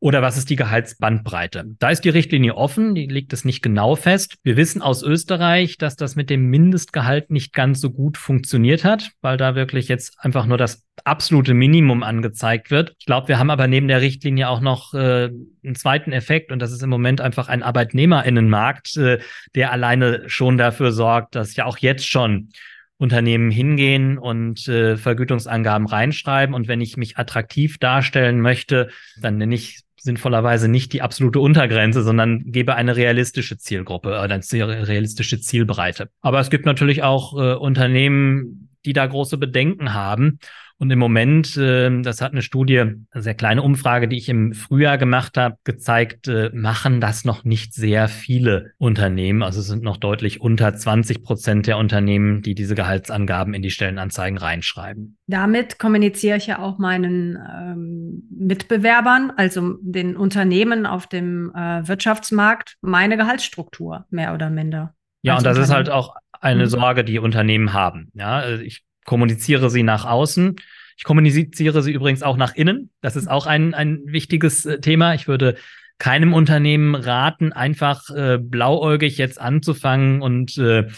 Oder 0.00 0.22
was 0.22 0.36
ist 0.38 0.48
die 0.48 0.56
Gehaltsbandbreite? 0.56 1.64
Da 1.80 1.90
ist 1.90 2.04
die 2.04 2.08
Richtlinie 2.08 2.54
offen, 2.54 2.94
die 2.94 3.06
legt 3.06 3.32
es 3.32 3.44
nicht 3.44 3.62
genau 3.62 3.96
fest. 3.96 4.36
Wir 4.44 4.56
wissen 4.56 4.80
aus 4.80 5.02
Österreich, 5.02 5.76
dass 5.76 5.96
das 5.96 6.14
mit 6.14 6.30
dem 6.30 6.46
Mindestgehalt 6.46 7.30
nicht 7.30 7.52
ganz 7.52 7.80
so 7.80 7.90
gut 7.90 8.16
funktioniert 8.16 8.84
hat, 8.84 9.10
weil 9.22 9.36
da 9.36 9.56
wirklich 9.56 9.88
jetzt 9.88 10.14
einfach 10.20 10.46
nur 10.46 10.56
das 10.56 10.86
absolute 11.04 11.52
Minimum 11.52 12.04
angezeigt 12.04 12.70
wird. 12.70 12.94
Ich 13.00 13.06
glaube, 13.06 13.26
wir 13.26 13.40
haben 13.40 13.50
aber 13.50 13.66
neben 13.66 13.88
der 13.88 14.00
Richtlinie 14.00 14.48
auch 14.48 14.60
noch 14.60 14.94
äh, 14.94 15.30
einen 15.64 15.74
zweiten 15.74 16.12
Effekt 16.12 16.52
und 16.52 16.60
das 16.60 16.70
ist 16.70 16.82
im 16.82 16.90
Moment 16.90 17.20
einfach 17.20 17.48
ein 17.48 17.64
Arbeitnehmerinnenmarkt, 17.64 18.96
äh, 18.98 19.18
der 19.56 19.72
alleine 19.72 20.28
schon 20.28 20.58
dafür 20.58 20.92
sorgt, 20.92 21.34
dass 21.34 21.56
ja 21.56 21.64
auch 21.64 21.78
jetzt 21.78 22.06
schon 22.06 22.50
Unternehmen 22.98 23.50
hingehen 23.50 24.18
und 24.18 24.66
äh, 24.68 24.96
Vergütungsangaben 24.96 25.86
reinschreiben. 25.86 26.54
Und 26.54 26.68
wenn 26.68 26.80
ich 26.80 26.96
mich 26.96 27.16
attraktiv 27.16 27.78
darstellen 27.78 28.40
möchte, 28.40 28.90
dann 29.20 29.38
nenne 29.38 29.54
ich 29.54 29.80
sinnvollerweise 29.96 30.68
nicht 30.68 30.92
die 30.92 31.02
absolute 31.02 31.40
Untergrenze, 31.40 32.02
sondern 32.02 32.50
gebe 32.50 32.74
eine 32.74 32.96
realistische 32.96 33.56
Zielgruppe 33.56 34.08
oder 34.08 34.34
eine 34.34 34.88
realistische 34.88 35.40
Zielbreite. 35.40 36.10
Aber 36.20 36.40
es 36.40 36.50
gibt 36.50 36.66
natürlich 36.66 37.02
auch 37.02 37.34
äh, 37.34 37.54
Unternehmen, 37.54 38.68
die 38.84 38.92
da 38.92 39.06
große 39.06 39.38
Bedenken 39.38 39.94
haben 39.94 40.38
und 40.78 40.90
im 40.90 40.98
Moment, 40.98 41.56
äh, 41.56 41.90
das 42.02 42.20
hat 42.20 42.32
eine 42.32 42.42
Studie, 42.42 42.78
eine 42.78 43.04
sehr 43.14 43.34
kleine 43.34 43.62
Umfrage, 43.62 44.06
die 44.06 44.16
ich 44.16 44.28
im 44.28 44.52
Frühjahr 44.52 44.96
gemacht 44.96 45.36
habe, 45.36 45.56
gezeigt, 45.64 46.28
äh, 46.28 46.50
machen 46.54 47.00
das 47.00 47.24
noch 47.24 47.44
nicht 47.44 47.74
sehr 47.74 48.06
viele 48.06 48.72
Unternehmen. 48.78 49.42
Also 49.42 49.58
es 49.60 49.66
sind 49.66 49.82
noch 49.82 49.96
deutlich 49.96 50.40
unter 50.40 50.72
20 50.72 51.24
Prozent 51.24 51.66
der 51.66 51.78
Unternehmen, 51.78 52.42
die 52.42 52.54
diese 52.54 52.76
Gehaltsangaben 52.76 53.54
in 53.54 53.62
die 53.62 53.70
Stellenanzeigen 53.70 54.38
reinschreiben. 54.38 55.18
Damit 55.26 55.80
kommuniziere 55.80 56.36
ich 56.36 56.46
ja 56.46 56.60
auch 56.60 56.78
meinen 56.78 57.36
ähm, 57.36 58.28
Mitbewerbern, 58.30 59.32
also 59.36 59.74
den 59.80 60.16
Unternehmen 60.16 60.86
auf 60.86 61.08
dem 61.08 61.52
äh, 61.56 61.88
Wirtschaftsmarkt, 61.88 62.76
meine 62.82 63.16
Gehaltsstruktur, 63.16 64.06
mehr 64.10 64.32
oder 64.32 64.48
minder. 64.48 64.94
Ja, 65.22 65.36
und 65.36 65.44
das 65.44 65.58
ist 65.58 65.72
halt 65.72 65.90
auch 65.90 66.14
eine 66.40 66.64
mhm. 66.64 66.68
Sorge, 66.68 67.02
die 67.02 67.18
Unternehmen 67.18 67.72
haben. 67.72 68.10
Ja, 68.14 68.36
also 68.36 68.62
ich 68.62 68.84
kommuniziere 69.08 69.70
sie 69.70 69.82
nach 69.82 70.04
außen. 70.04 70.56
Ich 70.98 71.04
kommuniziere 71.04 71.82
sie 71.82 71.92
übrigens 71.92 72.22
auch 72.22 72.36
nach 72.36 72.54
innen. 72.54 72.90
Das 73.00 73.16
ist 73.16 73.26
auch 73.26 73.46
ein, 73.46 73.72
ein 73.72 74.02
wichtiges 74.04 74.66
äh, 74.66 74.80
Thema. 74.80 75.14
Ich 75.14 75.26
würde 75.26 75.56
keinem 75.98 76.34
Unternehmen 76.34 76.94
raten, 76.94 77.54
einfach 77.54 78.10
äh, 78.10 78.36
blauäugig 78.38 79.16
jetzt 79.16 79.40
anzufangen 79.40 80.20
und 80.20 80.58
äh, 80.58 80.88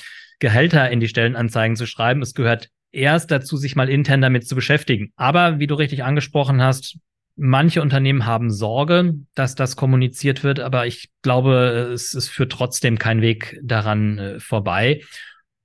Gehälter 0.40 0.90
in 0.90 0.98
die 0.98 1.06
Stellenanzeigen 1.06 1.76
zu 1.76 1.86
schreiben. 1.86 2.20
Es 2.20 2.34
gehört 2.34 2.70
erst 2.90 3.30
dazu, 3.30 3.56
sich 3.56 3.76
mal 3.76 3.88
intern 3.88 4.20
damit 4.20 4.44
zu 4.48 4.56
beschäftigen. 4.56 5.12
Aber 5.14 5.60
wie 5.60 5.68
du 5.68 5.76
richtig 5.76 6.02
angesprochen 6.02 6.60
hast, 6.60 6.98
manche 7.36 7.80
Unternehmen 7.80 8.26
haben 8.26 8.50
Sorge, 8.50 9.14
dass 9.36 9.54
das 9.54 9.76
kommuniziert 9.76 10.42
wird, 10.42 10.58
aber 10.58 10.84
ich 10.88 11.10
glaube, 11.22 11.90
es, 11.92 12.12
es 12.14 12.28
führt 12.28 12.50
trotzdem 12.50 12.98
kein 12.98 13.22
Weg 13.22 13.60
daran 13.62 14.18
äh, 14.18 14.40
vorbei. 14.40 15.00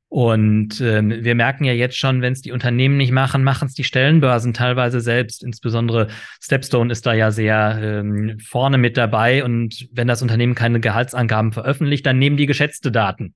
Und 0.08 0.80
ähm, 0.82 1.10
wir 1.24 1.36
merken 1.36 1.66
ja 1.66 1.74
jetzt 1.74 1.98
schon, 1.98 2.22
wenn 2.22 2.34
es 2.34 2.42
die 2.42 2.52
Unternehmen 2.52 2.96
nicht 2.96 3.12
machen, 3.12 3.44
machen 3.44 3.68
es 3.68 3.74
die 3.74 3.84
Stellenbörsen 3.84 4.54
teilweise 4.54 5.02
selbst. 5.02 5.44
Insbesondere 5.44 6.08
Stepstone 6.42 6.92
ist 6.92 7.06
da 7.06 7.14
ja 7.14 7.32
sehr 7.32 7.80
ähm, 7.82 8.38
vorne 8.40 8.78
mit 8.78 8.98
dabei. 8.98 9.44
Und 9.44 9.88
wenn 9.92 10.08
das 10.08 10.22
Unternehmen 10.22 10.56
keine 10.56 10.80
Gehaltsangaben 10.80 11.52
veröffentlicht, 11.52 12.06
dann 12.06 12.20
nehmen 12.20 12.38
die 12.38 12.46
geschätzte 12.46 12.92
Daten. 12.92 13.34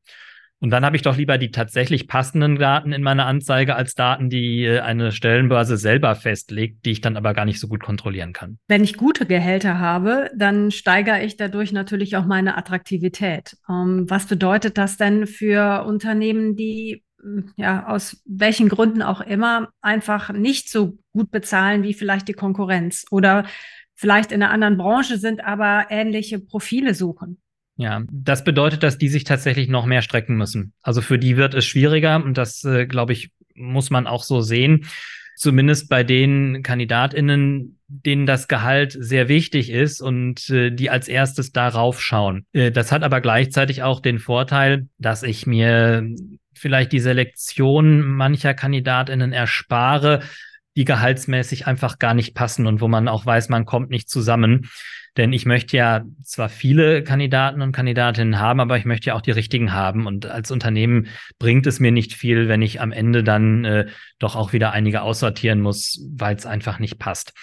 Und 0.62 0.72
dann 0.72 0.84
habe 0.84 0.96
ich 0.96 1.02
doch 1.02 1.16
lieber 1.16 1.38
die 1.38 1.52
tatsächlich 1.52 2.08
passenden 2.08 2.58
Daten 2.58 2.92
in 2.92 3.02
meiner 3.02 3.26
Anzeige 3.26 3.76
als 3.76 3.96
Daten, 3.96 4.30
die 4.30 4.66
äh, 4.66 4.80
eine 4.80 5.12
Stellenbörse 5.12 5.78
selber 5.78 6.16
festlegt, 6.16 6.86
die 6.86 6.92
ich 6.92 7.02
dann 7.02 7.16
aber 7.16 7.34
gar 7.34 7.46
nicht 7.46 7.60
so 7.60 7.68
gut 7.68 7.82
kontrollieren 7.82 8.34
kann. 8.34 8.60
Wenn 8.68 8.84
ich 8.84 8.98
gute 8.98 9.26
Gehälter 9.26 9.80
habe, 9.80 10.30
dann 10.36 10.72
steigere 10.72 11.24
ich 11.24 11.38
dadurch 11.38 11.72
natürlich 11.72 12.18
auch 12.18 12.26
meine 12.26 12.58
Attraktivität. 12.58 13.56
Ähm, 13.70 14.06
was 14.10 14.26
bedeutet 14.26 14.78
das 14.78 14.98
denn 14.98 15.28
für 15.28 15.86
Unternehmen, 15.86 16.58
die 16.58 17.04
hm, 17.22 17.52
ja, 17.56 17.88
aus 17.88 18.22
welchen 18.26 18.68
Gründen 18.68 19.02
auch 19.02 19.22
immer 19.22 19.70
einfach 19.82 20.32
nicht 20.34 20.70
so 20.70 20.98
gut 21.14 21.32
bezahlen 21.32 21.84
wie 21.84 21.94
vielleicht 21.94 22.28
die 22.28 22.34
Konkurrenz 22.34 23.06
oder 23.12 23.46
vielleicht 23.96 24.32
in 24.32 24.44
einer 24.44 24.52
anderen 24.52 24.78
Branche 24.78 25.18
sind, 25.18 25.44
aber 25.44 25.88
ähnliche 25.90 26.40
Profile 26.40 26.94
suchen? 26.94 27.42
Ja, 27.80 28.04
das 28.12 28.44
bedeutet, 28.44 28.84
dass 28.84 28.98
die 28.98 29.08
sich 29.08 29.24
tatsächlich 29.24 29.70
noch 29.70 29.86
mehr 29.86 30.02
strecken 30.02 30.36
müssen. 30.36 30.74
Also 30.82 31.00
für 31.00 31.18
die 31.18 31.38
wird 31.38 31.54
es 31.54 31.66
schwieriger 31.66 32.22
und 32.22 32.38
das, 32.38 32.66
äh, 32.66 32.86
glaube 32.86 33.14
ich, 33.14 33.32
muss 33.56 33.90
man 33.90 34.06
auch 34.06 34.24
so 34.24 34.42
sehen. 34.42 34.86
Zumindest 35.38 35.88
bei 35.88 36.04
den 36.04 36.62
KandidatInnen, 36.62 37.80
denen 37.88 38.26
das 38.26 38.50
Gehalt 38.50 38.98
sehr 39.00 39.30
wichtig 39.30 39.70
ist 39.70 40.02
und 40.02 40.50
äh, 40.50 40.72
die 40.72 40.90
als 40.90 41.08
erstes 41.08 41.54
darauf 41.54 42.02
schauen. 42.02 42.46
Äh, 42.52 42.72
das 42.72 42.92
hat 42.92 43.02
aber 43.02 43.22
gleichzeitig 43.22 43.82
auch 43.82 44.02
den 44.02 44.20
Vorteil, 44.20 44.90
dass 44.98 45.24
ich 45.24 45.48
mir 45.48 46.06
vielleicht 46.54 46.92
die 46.92 47.00
Selektion 47.00 48.02
mancher 48.02 48.56
KandidatInnen 48.56 49.32
erspare, 49.32 50.20
die 50.76 50.86
gehaltsmäßig 50.86 51.68
einfach 51.68 52.00
gar 52.00 52.14
nicht 52.14 52.34
passen 52.34 52.68
und 52.68 52.82
wo 52.82 52.88
man 52.88 53.08
auch 53.08 53.26
weiß, 53.26 53.50
man 53.50 53.66
kommt 53.66 53.90
nicht 53.90 54.10
zusammen. 54.10 54.70
Denn 55.18 55.34
ich 55.34 55.46
möchte 55.46 55.76
ja 55.76 56.06
zwar 56.24 56.50
viele 56.50 57.04
Kandidaten 57.04 57.62
und 57.62 57.72
Kandidatinnen 57.72 58.40
haben, 58.40 58.60
aber 58.60 58.78
ich 58.78 58.86
möchte 58.86 59.08
ja 59.08 59.16
auch 59.16 59.22
die 59.22 59.32
richtigen 59.32 59.74
haben. 59.74 60.06
Und 60.06 60.28
als 60.28 60.52
Unternehmen 60.52 61.08
bringt 61.40 61.68
es 61.68 61.80
mir 61.80 61.92
nicht 61.92 62.14
viel, 62.14 62.48
wenn 62.48 62.62
ich 62.62 62.80
am 62.80 62.92
Ende 62.92 63.24
dann 63.24 63.66
äh, 63.66 63.88
doch 64.20 64.36
auch 64.36 64.54
wieder 64.54 64.72
einige 64.72 65.02
aussortieren 65.02 65.62
muss, 65.62 66.08
weil 66.12 66.36
es 66.36 66.46
einfach 66.46 66.80
nicht 66.80 67.00
passt. 67.00 67.34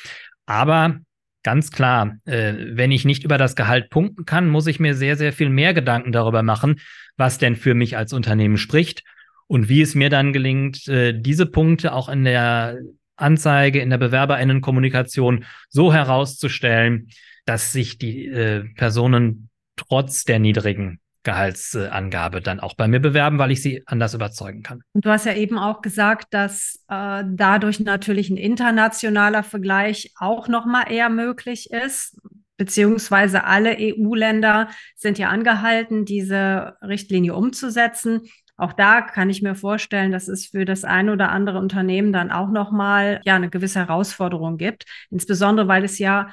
Aber 0.47 1.01
ganz 1.43 1.71
klar, 1.71 2.17
äh, 2.25 2.55
wenn 2.73 2.93
ich 2.93 3.05
nicht 3.05 3.25
über 3.25 3.37
das 3.37 3.57
Gehalt 3.57 3.91
punkten 3.91 4.25
kann, 4.25 4.49
muss 4.49 4.67
ich 4.67 4.81
mir 4.81 4.95
sehr, 4.95 5.17
sehr 5.17 5.33
viel 5.33 5.51
mehr 5.51 5.75
Gedanken 5.75 6.13
darüber 6.13 6.43
machen, 6.43 6.81
was 7.17 7.39
denn 7.39 7.57
für 7.57 7.75
mich 7.75 7.97
als 7.97 8.13
Unternehmen 8.13 8.57
spricht 8.57 9.03
und 9.47 9.69
wie 9.69 9.83
es 9.83 9.95
mir 9.95 10.11
dann 10.11 10.33
gelingt, 10.33 10.89
äh, 10.89 11.13
diese 11.19 11.47
Punkte 11.47 11.93
auch 11.93 12.09
in 12.09 12.25
der 12.25 12.79
Anzeige, 13.17 13.81
in 13.81 13.91
der 13.91 13.99
Bewerberinnenkommunikation 13.99 15.45
so 15.69 15.93
herauszustellen, 15.93 17.09
dass 17.45 17.73
sich 17.73 17.99
die 17.99 18.27
äh, 18.27 18.65
Personen 18.75 19.49
trotz 19.77 20.25
der 20.25 20.39
niedrigen 20.39 21.01
Gehaltsangabe 21.27 22.41
dann 22.41 22.61
auch 22.61 22.75
bei 22.75 22.87
mir 22.87 23.01
bewerben, 23.01 23.39
weil 23.39 23.51
ich 23.51 23.61
sie 23.61 23.83
anders 23.87 24.15
überzeugen 24.15 24.63
kann. 24.63 24.83
Und 24.93 25.05
du 25.05 25.11
hast 25.11 25.27
ja 25.27 25.35
eben 25.35 25.59
auch 25.59 25.83
gesagt, 25.83 26.29
dass 26.31 26.85
äh, 26.89 27.25
dadurch 27.27 27.81
natürlich 27.81 28.31
ein 28.31 28.37
internationaler 28.37 29.43
Vergleich 29.43 30.13
auch 30.19 30.47
noch 30.47 30.67
mal 30.67 30.85
eher 30.85 31.11
möglich 31.11 31.71
ist, 31.73 32.17
beziehungsweise 32.57 33.43
alle 33.43 33.77
EU-Länder 33.79 34.69
sind 34.95 35.19
ja 35.19 35.29
angehalten, 35.29 36.05
diese 36.05 36.77
Richtlinie 36.81 37.35
umzusetzen. 37.35 38.23
Auch 38.57 38.73
da 38.73 39.03
kann 39.03 39.31
ich 39.31 39.43
mir 39.43 39.55
vorstellen, 39.55 40.13
dass 40.13 40.29
es 40.29 40.47
für 40.47 40.65
das 40.65 40.85
eine 40.85 41.13
oder 41.13 41.31
andere 41.31 41.59
Unternehmen 41.59 42.13
dann 42.13 42.31
auch 42.31 42.51
noch 42.51 42.71
mal 42.71 43.21
ja 43.25 43.37
eine 43.37 43.51
gewisse 43.51 43.81
Herausforderung 43.81 44.57
gibt, 44.57 44.85
insbesondere 45.11 45.69
weil 45.69 45.85
es 45.85 45.99
ja 45.99 46.29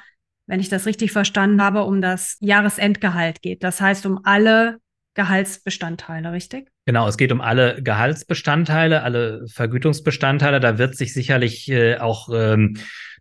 wenn 0.46 0.60
ich 0.60 0.68
das 0.68 0.86
richtig 0.86 1.12
verstanden 1.12 1.62
habe, 1.62 1.84
um 1.84 2.00
das 2.00 2.36
Jahresendgehalt 2.40 3.42
geht. 3.42 3.62
Das 3.62 3.80
heißt, 3.80 4.04
um 4.06 4.20
alle 4.24 4.78
Gehaltsbestandteile, 5.14 6.32
richtig? 6.32 6.70
Genau, 6.86 7.08
es 7.08 7.16
geht 7.16 7.32
um 7.32 7.40
alle 7.40 7.80
Gehaltsbestandteile, 7.82 9.02
alle 9.02 9.46
Vergütungsbestandteile. 9.48 10.60
Da 10.60 10.76
wird 10.76 10.96
sich 10.96 11.14
sicherlich 11.14 11.70
äh, 11.70 11.98
auch 11.98 12.28
ähm, 12.34 12.76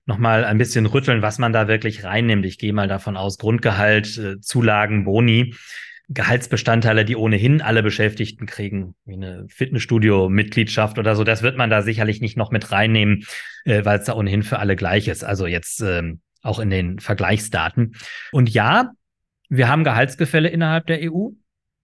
nochmal 0.06 0.44
ein 0.44 0.58
bisschen 0.58 0.86
rütteln, 0.86 1.22
was 1.22 1.38
man 1.38 1.54
da 1.54 1.68
wirklich 1.68 2.04
reinnimmt. 2.04 2.46
Ich 2.46 2.58
gehe 2.58 2.74
mal 2.74 2.88
davon 2.88 3.16
aus, 3.16 3.38
Grundgehalt, 3.38 4.18
äh, 4.18 4.40
Zulagen, 4.42 5.06
Boni. 5.06 5.56
Gehaltsbestandteile, 6.10 7.06
die 7.06 7.16
ohnehin 7.16 7.62
alle 7.62 7.82
Beschäftigten 7.82 8.46
kriegen, 8.46 8.96
wie 9.06 9.14
eine 9.14 9.46
Fitnessstudio-Mitgliedschaft 9.50 11.00
oder 11.00 11.16
so, 11.16 11.24
das 11.24 11.44
wird 11.44 11.58
man 11.58 11.70
da 11.70 11.82
sicherlich 11.82 12.22
nicht 12.22 12.38
noch 12.38 12.52
mit 12.52 12.72
reinnehmen, 12.72 13.26
äh, 13.66 13.86
weil 13.86 14.00
es 14.00 14.06
da 14.06 14.14
ohnehin 14.14 14.44
für 14.44 14.60
alle 14.60 14.76
gleich 14.76 15.08
ist. 15.08 15.24
Also 15.24 15.48
jetzt 15.48 15.82
ähm, 15.82 16.20
auch 16.42 16.60
in 16.60 16.70
den 16.70 17.00
Vergleichsdaten. 17.00 17.96
Und 18.32 18.50
ja, 18.50 18.92
wir 19.50 19.70
haben 19.70 19.84
Gehaltsgefälle 19.84 20.50
innerhalb 20.50 20.88
der 20.88 21.00
EU. 21.02 21.30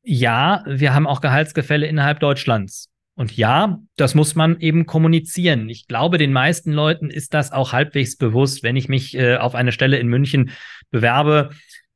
Ja, 0.04 0.64
wir 0.68 0.94
haben 0.94 1.08
auch 1.08 1.22
Gehaltsgefälle 1.22 1.88
innerhalb 1.88 2.20
Deutschlands. 2.20 2.90
Und 3.16 3.36
ja, 3.36 3.80
das 3.98 4.16
muss 4.16 4.36
man 4.36 4.62
eben 4.62 4.86
kommunizieren. 4.86 5.68
Ich 5.68 5.88
glaube, 5.88 6.18
den 6.18 6.32
meisten 6.32 6.72
Leuten 6.72 7.10
ist 7.10 7.34
das 7.34 7.52
auch 7.52 7.74
halbwegs 7.74 8.16
bewusst. 8.16 8.64
Wenn 8.64 8.78
ich 8.78 8.88
mich 8.88 9.14
äh, 9.14 9.36
auf 9.36 9.56
eine 9.56 9.74
Stelle 9.74 9.98
in 9.98 10.08
München 10.08 10.52
bewerbe, 10.90 11.50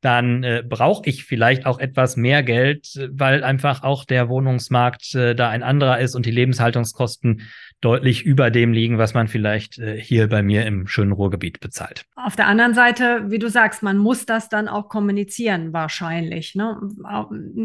dann 0.03 0.43
äh, 0.43 0.63
brauche 0.67 1.07
ich 1.07 1.23
vielleicht 1.23 1.65
auch 1.65 1.79
etwas 1.79 2.17
mehr 2.17 2.43
Geld, 2.43 3.09
weil 3.11 3.43
einfach 3.43 3.83
auch 3.83 4.03
der 4.03 4.27
Wohnungsmarkt 4.27 5.15
äh, 5.15 5.33
da 5.33 5.49
ein 5.49 5.63
anderer 5.63 5.99
ist 5.99 6.15
und 6.15 6.25
die 6.25 6.31
Lebenshaltungskosten 6.31 7.43
deutlich 7.79 8.23
über 8.23 8.51
dem 8.51 8.73
liegen, 8.73 8.97
was 8.97 9.13
man 9.13 9.27
vielleicht 9.27 9.79
äh, 9.79 9.97
hier 9.97 10.27
bei 10.27 10.43
mir 10.43 10.65
im 10.65 10.87
schönen 10.87 11.13
Ruhrgebiet 11.13 11.61
bezahlt. 11.61 12.05
Auf 12.15 12.35
der 12.35 12.47
anderen 12.47 12.73
Seite, 12.73 13.25
wie 13.29 13.39
du 13.39 13.49
sagst, 13.49 13.81
man 13.81 13.97
muss 13.97 14.25
das 14.25 14.49
dann 14.49 14.67
auch 14.67 14.89
kommunizieren, 14.89 15.71
wahrscheinlich. 15.71 16.55
Ne? 16.55 16.77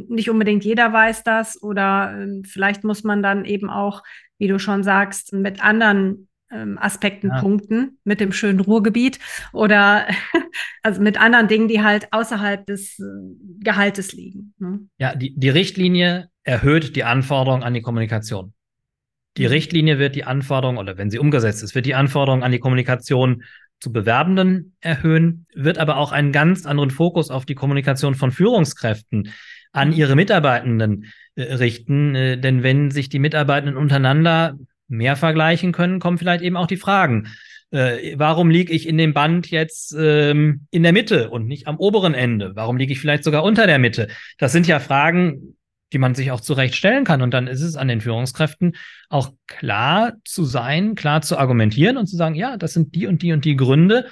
Nicht 0.08 0.30
unbedingt 0.30 0.64
jeder 0.64 0.92
weiß 0.92 1.24
das 1.24 1.60
oder 1.60 2.20
äh, 2.20 2.42
vielleicht 2.46 2.84
muss 2.84 3.02
man 3.02 3.22
dann 3.22 3.44
eben 3.44 3.68
auch, 3.68 4.02
wie 4.38 4.48
du 4.48 4.60
schon 4.60 4.84
sagst, 4.84 5.32
mit 5.32 5.64
anderen 5.64 6.28
ähm, 6.50 6.78
Aspekten 6.78 7.28
ja. 7.28 7.40
punkten, 7.40 7.98
mit 8.04 8.20
dem 8.20 8.32
schönen 8.32 8.60
Ruhrgebiet 8.60 9.18
oder 9.52 10.06
also 10.82 11.00
mit 11.00 11.20
anderen 11.20 11.48
Dingen, 11.48 11.68
die 11.68 11.82
halt 11.82 12.12
außerhalb 12.12 12.66
des 12.66 12.98
äh, 12.98 13.04
Gehaltes 13.60 14.12
liegen. 14.12 14.54
Ne? 14.58 14.80
Ja, 14.98 15.14
die, 15.14 15.34
die 15.38 15.50
Richtlinie 15.50 16.30
erhöht 16.42 16.96
die 16.96 17.04
Anforderungen 17.04 17.62
an 17.62 17.74
die 17.74 17.82
Kommunikation. 17.82 18.52
Die 19.36 19.44
mhm. 19.44 19.48
Richtlinie 19.48 19.98
wird 19.98 20.16
die 20.16 20.24
Anforderung, 20.24 20.78
oder 20.78 20.98
wenn 20.98 21.10
sie 21.10 21.18
umgesetzt 21.18 21.62
ist, 21.62 21.74
wird 21.74 21.86
die 21.86 21.94
Anforderung 21.94 22.42
an 22.42 22.52
die 22.52 22.58
Kommunikation 22.58 23.44
zu 23.80 23.92
Bewerbenden 23.92 24.76
erhöhen, 24.80 25.46
wird 25.54 25.78
aber 25.78 25.98
auch 25.98 26.10
einen 26.10 26.32
ganz 26.32 26.66
anderen 26.66 26.90
Fokus 26.90 27.30
auf 27.30 27.46
die 27.46 27.54
Kommunikation 27.54 28.14
von 28.14 28.32
Führungskräften 28.32 29.32
an 29.72 29.92
ihre 29.92 30.16
Mitarbeitenden 30.16 31.06
äh, 31.36 31.42
richten. 31.54 32.14
Äh, 32.14 32.38
denn 32.38 32.62
wenn 32.62 32.90
sich 32.90 33.08
die 33.08 33.18
Mitarbeitenden 33.20 33.76
untereinander 33.76 34.58
mehr 34.88 35.16
vergleichen 35.16 35.72
können, 35.72 36.00
kommen 36.00 36.18
vielleicht 36.18 36.42
eben 36.42 36.56
auch 36.56 36.66
die 36.66 36.76
Fragen. 36.76 37.28
Äh, 37.70 38.14
warum 38.16 38.50
liege 38.50 38.72
ich 38.72 38.88
in 38.88 38.96
dem 38.96 39.12
Band 39.12 39.50
jetzt 39.50 39.94
ähm, 39.98 40.66
in 40.70 40.82
der 40.82 40.92
Mitte 40.92 41.30
und 41.30 41.46
nicht 41.46 41.66
am 41.66 41.76
oberen 41.76 42.14
Ende? 42.14 42.52
Warum 42.54 42.76
liege 42.76 42.92
ich 42.92 43.00
vielleicht 43.00 43.24
sogar 43.24 43.44
unter 43.44 43.66
der 43.66 43.78
Mitte? 43.78 44.08
Das 44.38 44.52
sind 44.52 44.66
ja 44.66 44.80
Fragen, 44.80 45.56
die 45.92 45.98
man 45.98 46.14
sich 46.14 46.30
auch 46.30 46.40
zurecht 46.40 46.74
stellen 46.74 47.04
kann. 47.04 47.22
Und 47.22 47.32
dann 47.32 47.46
ist 47.46 47.62
es 47.62 47.76
an 47.76 47.88
den 47.88 48.00
Führungskräften 48.00 48.76
auch 49.08 49.32
klar 49.46 50.14
zu 50.24 50.44
sein, 50.44 50.94
klar 50.94 51.22
zu 51.22 51.38
argumentieren 51.38 51.96
und 51.96 52.06
zu 52.06 52.16
sagen, 52.16 52.34
ja, 52.34 52.56
das 52.56 52.72
sind 52.72 52.94
die 52.94 53.06
und 53.06 53.22
die 53.22 53.32
und 53.32 53.44
die 53.44 53.56
Gründe, 53.56 54.06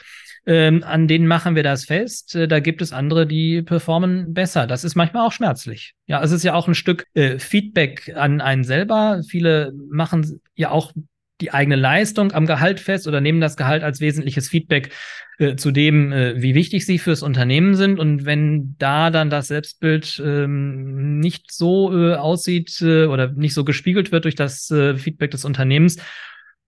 ähm, 0.47 0.85
an 0.85 1.09
denen 1.09 1.27
machen 1.27 1.57
wir 1.57 1.63
das 1.63 1.85
fest. 1.85 2.37
Äh, 2.37 2.49
da 2.49 2.61
gibt 2.61 2.81
es 2.81 2.93
andere, 2.93 3.27
die 3.27 3.63
performen 3.63 4.33
besser. 4.33 4.67
Das 4.67 4.85
ist 4.85 4.95
manchmal 4.95 5.27
auch 5.27 5.33
schmerzlich. 5.33 5.95
Ja, 6.07 6.23
es 6.23 6.31
ist 6.31 6.45
ja 6.45 6.55
auch 6.55 6.69
ein 6.69 6.75
Stück 6.75 7.07
äh, 7.15 7.39
Feedback 7.39 8.13
an 8.17 8.41
einen 8.41 8.65
selber. 8.65 9.23
Viele 9.29 9.73
machen 9.91 10.41
ja 10.55 10.71
auch 10.71 10.93
die 11.41 11.53
eigene 11.53 11.77
Leistung 11.77 12.33
am 12.33 12.47
Gehalt 12.47 12.81
fest 12.81 13.07
oder 13.07 13.21
nehmen 13.21 13.41
das 13.41 13.57
Gehalt 13.57 13.83
als 13.83 14.01
wesentliches 14.01 14.49
Feedback 14.49 14.91
äh, 15.39 15.57
zu 15.57 15.71
dem, 15.71 16.13
äh, 16.13 16.41
wie 16.41 16.55
wichtig 16.55 16.87
sie 16.87 16.99
fürs 16.99 17.23
Unternehmen 17.23 17.75
sind. 17.75 17.99
Und 17.99 18.25
wenn 18.25 18.77
da 18.79 19.11
dann 19.11 19.29
das 19.29 19.49
Selbstbild 19.49 20.23
ähm, 20.25 21.19
nicht 21.19 21.53
so 21.53 21.93
äh, 21.93 22.15
aussieht 22.15 22.81
äh, 22.81 23.07
oder 23.07 23.33
nicht 23.33 23.53
so 23.53 23.65
gespiegelt 23.65 24.13
wird 24.13 24.25
durch 24.25 24.35
das 24.35 24.71
äh, 24.71 24.97
Feedback 24.97 25.33
des 25.33 25.45
Unternehmens, 25.45 25.99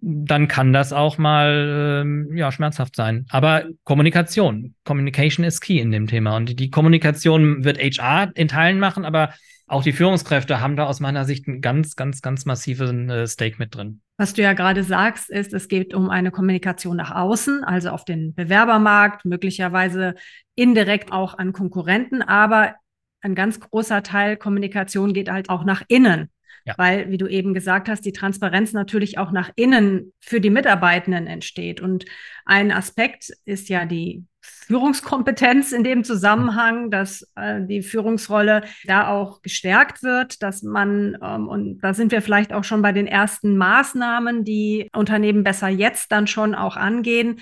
dann 0.00 0.46
kann 0.46 0.72
das 0.72 0.92
auch 0.92 1.18
mal 1.18 2.02
ähm, 2.02 2.36
ja 2.36 2.52
schmerzhaft 2.52 2.94
sein. 2.94 3.26
Aber 3.30 3.64
Kommunikation, 3.84 4.74
Communication 4.84 5.44
ist 5.44 5.60
key 5.60 5.78
in 5.78 5.90
dem 5.90 6.06
Thema 6.06 6.36
und 6.36 6.48
die, 6.48 6.56
die 6.56 6.70
Kommunikation 6.70 7.64
wird 7.64 7.78
HR 7.78 8.30
in 8.34 8.48
Teilen 8.48 8.78
machen, 8.78 9.04
aber 9.04 9.34
auch 9.66 9.82
die 9.82 9.92
Führungskräfte 9.92 10.60
haben 10.60 10.76
da 10.76 10.86
aus 10.86 11.00
meiner 11.00 11.24
Sicht 11.24 11.46
einen 11.46 11.60
ganz, 11.60 11.94
ganz, 11.94 12.22
ganz 12.22 12.46
massiven 12.46 13.10
äh, 13.10 13.26
Stake 13.26 13.56
mit 13.58 13.74
drin. 13.74 14.00
Was 14.16 14.32
du 14.32 14.42
ja 14.42 14.54
gerade 14.54 14.82
sagst, 14.82 15.30
ist, 15.30 15.52
es 15.52 15.68
geht 15.68 15.94
um 15.94 16.10
eine 16.10 16.30
Kommunikation 16.30 16.96
nach 16.96 17.14
außen, 17.14 17.64
also 17.64 17.90
auf 17.90 18.04
den 18.04 18.34
Bewerbermarkt, 18.34 19.24
möglicherweise 19.24 20.14
indirekt 20.54 21.12
auch 21.12 21.36
an 21.36 21.52
Konkurrenten, 21.52 22.22
aber 22.22 22.74
ein 23.20 23.34
ganz 23.34 23.60
großer 23.60 24.02
Teil 24.02 24.36
Kommunikation 24.36 25.12
geht 25.12 25.30
halt 25.30 25.50
auch 25.50 25.64
nach 25.64 25.82
innen. 25.88 26.30
Ja. 26.64 26.74
Weil, 26.76 27.10
wie 27.10 27.18
du 27.18 27.26
eben 27.26 27.54
gesagt 27.54 27.88
hast, 27.88 28.04
die 28.04 28.12
Transparenz 28.12 28.72
natürlich 28.72 29.18
auch 29.18 29.30
nach 29.32 29.50
innen 29.56 30.12
für 30.20 30.40
die 30.40 30.50
Mitarbeitenden 30.50 31.26
entsteht. 31.26 31.80
Und 31.80 32.04
ein 32.44 32.70
Aspekt 32.72 33.30
ist 33.44 33.68
ja 33.68 33.86
die 33.86 34.24
Führungskompetenz 34.40 35.72
in 35.72 35.84
dem 35.84 36.04
Zusammenhang, 36.04 36.90
dass 36.90 37.30
äh, 37.36 37.60
die 37.62 37.82
Führungsrolle 37.82 38.62
da 38.84 39.08
auch 39.08 39.42
gestärkt 39.42 40.02
wird, 40.02 40.42
dass 40.42 40.62
man, 40.62 41.16
ähm, 41.22 41.48
und 41.48 41.80
da 41.80 41.94
sind 41.94 42.12
wir 42.12 42.22
vielleicht 42.22 42.52
auch 42.52 42.64
schon 42.64 42.82
bei 42.82 42.92
den 42.92 43.06
ersten 43.06 43.56
Maßnahmen, 43.56 44.44
die 44.44 44.88
Unternehmen 44.94 45.42
besser 45.42 45.68
jetzt 45.68 46.12
dann 46.12 46.26
schon 46.26 46.54
auch 46.54 46.76
angehen, 46.76 47.40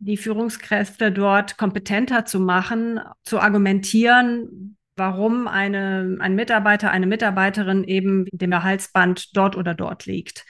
die 0.00 0.16
Führungskräfte 0.16 1.10
dort 1.10 1.58
kompetenter 1.58 2.24
zu 2.24 2.40
machen, 2.40 3.00
zu 3.24 3.40
argumentieren, 3.40 4.77
warum 4.98 5.48
eine, 5.48 6.16
ein 6.20 6.34
Mitarbeiter, 6.34 6.90
eine 6.90 7.06
Mitarbeiterin 7.06 7.84
eben 7.84 8.26
dem 8.32 8.50
Gehaltsband 8.50 9.36
dort 9.36 9.56
oder 9.56 9.74
dort 9.74 10.06
liegt. 10.06 10.44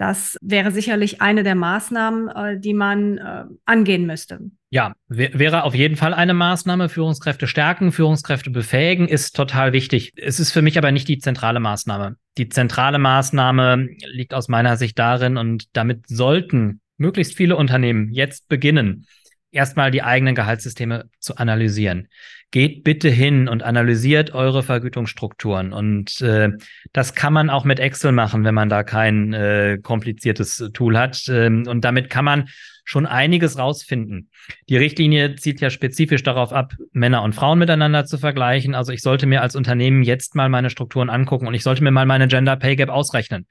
Das 0.00 0.38
wäre 0.40 0.70
sicherlich 0.70 1.20
eine 1.20 1.42
der 1.42 1.54
Maßnahmen, 1.54 2.28
äh, 2.28 2.58
die 2.58 2.72
man 2.72 3.18
äh, 3.18 3.44
angehen 3.66 4.06
müsste. 4.06 4.40
Ja, 4.70 4.94
wäre 5.08 5.64
auf 5.64 5.74
jeden 5.74 5.96
Fall 5.96 6.14
eine 6.14 6.32
Maßnahme. 6.32 6.88
Führungskräfte 6.88 7.46
stärken, 7.46 7.92
Führungskräfte 7.92 8.48
befähigen 8.50 9.08
ist 9.08 9.36
total 9.36 9.74
wichtig. 9.74 10.12
Es 10.16 10.40
ist 10.40 10.52
für 10.52 10.62
mich 10.62 10.78
aber 10.78 10.90
nicht 10.90 11.06
die 11.08 11.18
zentrale 11.18 11.60
Maßnahme. 11.60 12.16
Die 12.38 12.48
zentrale 12.48 12.98
Maßnahme 12.98 13.88
liegt 14.06 14.32
aus 14.32 14.48
meiner 14.48 14.78
Sicht 14.78 14.98
darin 14.98 15.36
und 15.36 15.66
damit 15.74 16.08
sollten 16.08 16.80
möglichst 16.96 17.34
viele 17.34 17.56
Unternehmen 17.56 18.10
jetzt 18.10 18.48
beginnen, 18.48 19.06
erstmal 19.52 19.90
die 19.90 20.02
eigenen 20.02 20.34
Gehaltssysteme 20.34 21.10
zu 21.18 21.36
analysieren 21.36 22.08
geht 22.50 22.82
bitte 22.82 23.08
hin 23.08 23.48
und 23.48 23.62
analysiert 23.62 24.34
eure 24.34 24.62
Vergütungsstrukturen. 24.62 25.72
Und 25.72 26.20
äh, 26.20 26.50
das 26.92 27.14
kann 27.14 27.32
man 27.32 27.48
auch 27.48 27.64
mit 27.64 27.78
Excel 27.78 28.12
machen, 28.12 28.44
wenn 28.44 28.54
man 28.54 28.68
da 28.68 28.82
kein 28.82 29.32
äh, 29.32 29.78
kompliziertes 29.80 30.70
Tool 30.72 30.98
hat. 30.98 31.22
Ähm, 31.28 31.64
und 31.68 31.84
damit 31.84 32.10
kann 32.10 32.24
man 32.24 32.48
schon 32.84 33.06
einiges 33.06 33.56
rausfinden. 33.56 34.30
Die 34.68 34.76
Richtlinie 34.76 35.36
zielt 35.36 35.60
ja 35.60 35.70
spezifisch 35.70 36.24
darauf 36.24 36.52
ab, 36.52 36.72
Männer 36.92 37.22
und 37.22 37.36
Frauen 37.36 37.60
miteinander 37.60 38.04
zu 38.04 38.18
vergleichen. 38.18 38.74
Also 38.74 38.92
ich 38.92 39.02
sollte 39.02 39.26
mir 39.26 39.42
als 39.42 39.54
Unternehmen 39.54 40.02
jetzt 40.02 40.34
mal 40.34 40.48
meine 40.48 40.70
Strukturen 40.70 41.08
angucken 41.08 41.46
und 41.46 41.54
ich 41.54 41.62
sollte 41.62 41.84
mir 41.84 41.92
mal 41.92 42.06
meine 42.06 42.26
Gender 42.26 42.56
Pay 42.56 42.74
Gap 42.74 42.88
ausrechnen. 42.88 43.46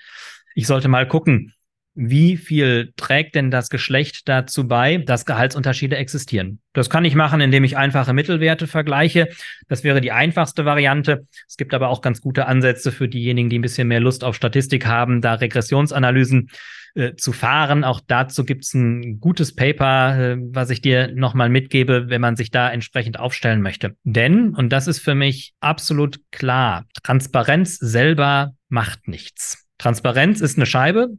Ich 0.56 0.68
sollte 0.68 0.90
mal 0.90 1.08
gucken, 1.08 1.54
wie 2.02 2.38
viel 2.38 2.94
trägt 2.96 3.36
denn 3.36 3.52
das 3.52 3.70
Geschlecht 3.70 4.30
dazu 4.30 4.70
bei, 4.70 5.00
dass 5.00 5.26
Gehaltsunterschiede 5.26 5.98
existieren? 5.98 6.62
Das 6.72 6.90
kann 6.90 7.04
ich 7.04 7.14
machen, 7.14 7.42
indem 7.42 7.66
ich 7.66 7.76
einfache 7.76 8.14
Mittelwerte 8.14 8.68
vergleiche. 8.68 9.28
Das 9.68 9.84
wäre 9.84 10.00
die 10.00 10.14
einfachste 10.14 10.64
Variante. 10.64 11.28
Es 11.46 11.58
gibt 11.58 11.74
aber 11.74 11.90
auch 11.90 12.02
ganz 12.02 12.22
gute 12.22 12.46
Ansätze 12.46 12.94
für 12.94 13.10
diejenigen, 13.10 13.50
die 13.50 13.60
ein 13.60 13.64
bisschen 13.64 13.90
mehr 13.90 14.00
Lust 14.00 14.24
auf 14.24 14.34
Statistik 14.34 14.86
haben, 14.86 15.20
da 15.20 15.34
Regressionsanalysen 15.34 16.50
äh, 16.96 17.16
zu 17.16 17.34
fahren. 17.34 17.84
Auch 17.84 18.00
dazu 18.08 18.46
gibt 18.46 18.64
es 18.64 18.74
ein 18.74 19.20
gutes 19.20 19.54
Paper, 19.54 20.18
äh, 20.18 20.38
was 20.40 20.70
ich 20.70 20.80
dir 20.80 21.12
nochmal 21.14 21.50
mitgebe, 21.50 22.06
wenn 22.08 22.22
man 22.22 22.38
sich 22.38 22.50
da 22.50 22.72
entsprechend 22.72 23.20
aufstellen 23.20 23.62
möchte. 23.62 23.98
Denn, 24.06 24.56
und 24.56 24.70
das 24.70 24.88
ist 24.88 25.00
für 25.00 25.16
mich 25.16 25.54
absolut 25.60 26.22
klar, 26.32 26.86
Transparenz 27.04 27.76
selber 27.78 28.54
macht 28.70 29.10
nichts. 29.10 29.68
Transparenz 29.78 30.40
ist 30.40 30.58
eine 30.58 30.66
Scheibe, 30.66 31.10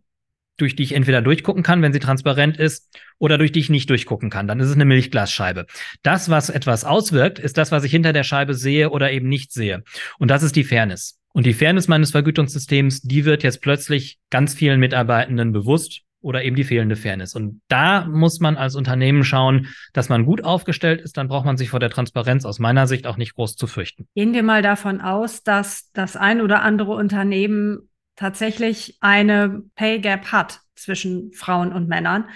durch 0.57 0.77
die 0.77 0.83
ich 0.83 0.93
entweder 0.93 1.23
durchgucken 1.23 1.63
kann, 1.63 1.83
wenn 1.83 1.93
sie 1.93 2.01
transparent 2.01 2.59
ist, 2.59 2.95
oder 3.19 3.39
durch 3.39 3.53
die 3.53 3.61
ich 3.61 3.71
nicht 3.71 3.89
durchgucken 3.91 4.31
kann. 4.31 4.49
Dann 4.49 4.61
ist 4.61 4.69
es 4.69 4.75
eine 4.75 4.85
Milchglasscheibe. 4.85 5.67
Das, 6.03 6.29
was 6.31 6.51
etwas 6.51 6.85
auswirkt, 6.85 7.39
ist 7.39 7.59
das, 7.59 7.73
was 7.73 7.85
ich 7.85 7.91
hinter 7.91 8.13
der 8.13 8.25
Scheibe 8.25 8.55
sehe 8.55 8.91
oder 8.91 9.13
eben 9.13 9.29
nicht 9.29 9.53
sehe. 9.53 9.83
Und 10.19 10.31
das 10.31 10.43
ist 10.43 10.57
die 10.57 10.65
Fairness. 10.65 11.19
Und 11.33 11.47
die 11.47 11.55
Fairness 11.55 11.89
meines 11.89 12.11
Vergütungssystems, 12.11 13.03
die 13.03 13.25
wird 13.25 13.43
jetzt 13.43 13.63
plötzlich 13.63 14.19
ganz 14.31 14.55
vielen 14.55 14.81
Mitarbeitenden 14.81 15.53
bewusst 15.53 16.03
oder 16.23 16.45
eben 16.45 16.57
die 16.57 16.65
fehlende 16.65 16.97
Fairness. 16.97 17.35
Und 17.35 17.63
da 17.69 18.05
muss 18.05 18.41
man 18.41 18.57
als 18.57 18.75
Unternehmen 18.75 19.25
schauen, 19.25 19.69
dass 19.93 20.09
man 20.09 20.27
gut 20.27 20.45
aufgestellt 20.45 21.01
ist. 21.01 21.17
Dann 21.17 21.29
braucht 21.29 21.47
man 21.47 21.57
sich 21.57 21.71
vor 21.71 21.81
der 21.81 21.91
Transparenz 21.91 22.45
aus 22.45 22.59
meiner 22.59 22.87
Sicht 22.87 23.07
auch 23.07 23.17
nicht 23.17 23.35
groß 23.35 23.57
zu 23.57 23.67
fürchten. 23.67 24.07
Gehen 24.15 24.35
wir 24.35 24.43
mal 24.43 24.63
davon 24.63 25.01
aus, 25.01 25.43
dass 25.43 25.91
das 25.93 26.17
ein 26.17 26.41
oder 26.41 26.63
andere 26.63 26.93
Unternehmen 26.93 27.90
tatsächlich 28.21 28.99
eine 29.01 29.63
Pay 29.77 29.99
Gap 29.99 30.31
hat 30.31 30.61
zwischen 30.75 31.33
Frauen 31.33 31.73
und 31.73 31.89
Männern. 31.89 32.29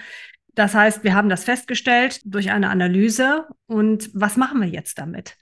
Das 0.55 0.73
heißt, 0.73 1.03
wir 1.03 1.13
haben 1.13 1.29
das 1.29 1.43
festgestellt 1.43 2.21
durch 2.25 2.49
eine 2.51 2.69
Analyse. 2.69 3.45
Und 3.67 4.09
was 4.13 4.35
machen 4.35 4.61
wir 4.61 4.67
jetzt 4.67 4.97
damit? 4.97 5.37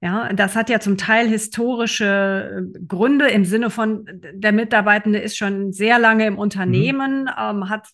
Ja, 0.00 0.32
das 0.32 0.56
hat 0.56 0.70
ja 0.70 0.80
zum 0.80 0.96
Teil 0.96 1.28
historische 1.28 2.64
äh, 2.74 2.78
Gründe 2.88 3.28
im 3.28 3.44
Sinne 3.44 3.68
von, 3.70 4.06
der 4.06 4.52
Mitarbeitende 4.52 5.18
ist 5.18 5.36
schon 5.36 5.72
sehr 5.72 5.98
lange 5.98 6.26
im 6.26 6.38
Unternehmen, 6.38 7.24
mhm. 7.24 7.28
ähm, 7.38 7.68
hat 7.68 7.86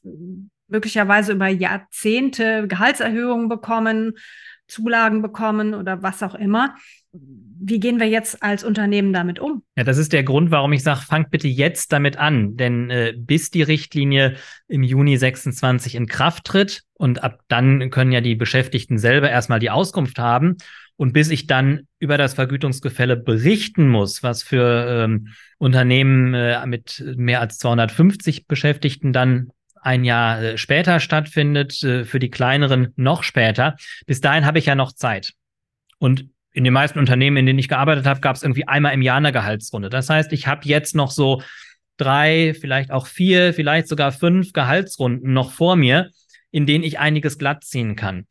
möglicherweise 0.68 1.32
über 1.32 1.48
Jahrzehnte 1.48 2.66
Gehaltserhöhungen 2.68 3.48
bekommen, 3.48 4.14
Zulagen 4.66 5.22
bekommen 5.22 5.74
oder 5.74 6.02
was 6.02 6.22
auch 6.22 6.34
immer 6.34 6.74
wie 7.60 7.80
gehen 7.80 7.98
wir 7.98 8.08
jetzt 8.08 8.42
als 8.42 8.64
Unternehmen 8.64 9.12
damit 9.12 9.38
um? 9.38 9.62
Ja, 9.76 9.84
das 9.84 9.98
ist 9.98 10.12
der 10.12 10.22
Grund, 10.22 10.50
warum 10.50 10.72
ich 10.72 10.82
sage, 10.82 11.00
fangt 11.00 11.30
bitte 11.30 11.48
jetzt 11.48 11.92
damit 11.92 12.16
an. 12.16 12.56
Denn 12.56 12.90
äh, 12.90 13.14
bis 13.16 13.50
die 13.50 13.62
Richtlinie 13.62 14.36
im 14.68 14.82
Juni 14.82 15.16
26 15.16 15.94
in 15.94 16.06
Kraft 16.06 16.44
tritt 16.44 16.82
und 16.94 17.22
ab 17.22 17.40
dann 17.48 17.90
können 17.90 18.12
ja 18.12 18.20
die 18.20 18.36
Beschäftigten 18.36 18.98
selber 18.98 19.30
erstmal 19.30 19.58
die 19.58 19.70
Auskunft 19.70 20.18
haben. 20.18 20.56
Und 20.96 21.12
bis 21.12 21.30
ich 21.30 21.46
dann 21.46 21.86
über 22.00 22.18
das 22.18 22.34
Vergütungsgefälle 22.34 23.16
berichten 23.16 23.88
muss, 23.88 24.22
was 24.22 24.42
für 24.42 25.04
ähm, 25.04 25.28
Unternehmen 25.58 26.34
äh, 26.34 26.64
mit 26.66 27.04
mehr 27.16 27.40
als 27.40 27.58
250 27.58 28.46
Beschäftigten 28.46 29.12
dann 29.12 29.50
ein 29.82 30.04
Jahr 30.04 30.42
äh, 30.42 30.58
später 30.58 31.00
stattfindet, 31.00 31.82
äh, 31.82 32.04
für 32.04 32.18
die 32.18 32.30
kleineren 32.30 32.92
noch 32.96 33.22
später. 33.22 33.76
Bis 34.06 34.20
dahin 34.20 34.46
habe 34.46 34.58
ich 34.58 34.66
ja 34.66 34.74
noch 34.74 34.92
Zeit. 34.92 35.32
Und 35.98 36.26
in 36.52 36.64
den 36.64 36.72
meisten 36.72 36.98
Unternehmen, 36.98 37.36
in 37.36 37.46
denen 37.46 37.58
ich 37.58 37.68
gearbeitet 37.68 38.06
habe, 38.06 38.20
gab 38.20 38.36
es 38.36 38.42
irgendwie 38.42 38.66
einmal 38.66 38.94
im 38.94 39.02
Jahr 39.02 39.18
eine 39.18 39.32
Gehaltsrunde. 39.32 39.90
Das 39.90 40.10
heißt, 40.10 40.32
ich 40.32 40.46
habe 40.46 40.62
jetzt 40.64 40.94
noch 40.94 41.10
so 41.10 41.42
drei, 41.98 42.54
vielleicht 42.58 42.90
auch 42.90 43.06
vier, 43.06 43.52
vielleicht 43.54 43.88
sogar 43.88 44.12
fünf 44.12 44.52
Gehaltsrunden 44.52 45.32
noch 45.32 45.52
vor 45.52 45.76
mir, 45.76 46.10
in 46.50 46.66
denen 46.66 46.84
ich 46.84 46.98
einiges 46.98 47.38
glatt 47.38 47.64
ziehen 47.64 47.96
kann. 47.96 48.26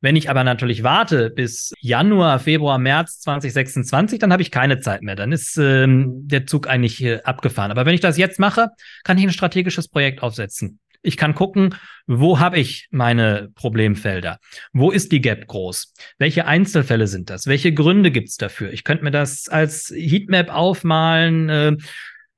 Wenn 0.00 0.16
ich 0.16 0.30
aber 0.30 0.44
natürlich 0.44 0.82
warte 0.82 1.30
bis 1.30 1.72
Januar, 1.80 2.38
Februar, 2.38 2.78
März 2.78 3.20
2026, 3.20 4.18
dann 4.18 4.32
habe 4.32 4.42
ich 4.42 4.50
keine 4.50 4.78
Zeit 4.78 5.02
mehr. 5.02 5.16
Dann 5.16 5.32
ist 5.32 5.56
ähm, 5.58 6.28
der 6.28 6.46
Zug 6.46 6.68
eigentlich 6.68 7.02
äh, 7.02 7.20
abgefahren. 7.22 7.72
Aber 7.72 7.84
wenn 7.84 7.94
ich 7.94 8.00
das 8.00 8.16
jetzt 8.16 8.38
mache, 8.38 8.68
kann 9.02 9.18
ich 9.18 9.24
ein 9.24 9.32
strategisches 9.32 9.88
Projekt 9.88 10.22
aufsetzen. 10.22 10.78
Ich 11.02 11.16
kann 11.16 11.34
gucken, 11.34 11.74
wo 12.06 12.40
habe 12.40 12.58
ich 12.58 12.88
meine 12.90 13.50
Problemfelder? 13.54 14.38
Wo 14.72 14.90
ist 14.90 15.12
die 15.12 15.20
Gap 15.20 15.46
groß? 15.46 15.94
Welche 16.18 16.46
Einzelfälle 16.46 17.06
sind 17.06 17.30
das? 17.30 17.46
Welche 17.46 17.72
Gründe 17.72 18.10
gibt 18.10 18.28
es 18.28 18.36
dafür? 18.36 18.72
Ich 18.72 18.84
könnte 18.84 19.04
mir 19.04 19.10
das 19.10 19.48
als 19.48 19.92
Heatmap 19.94 20.48
aufmalen, 20.50 21.48
äh, 21.48 21.76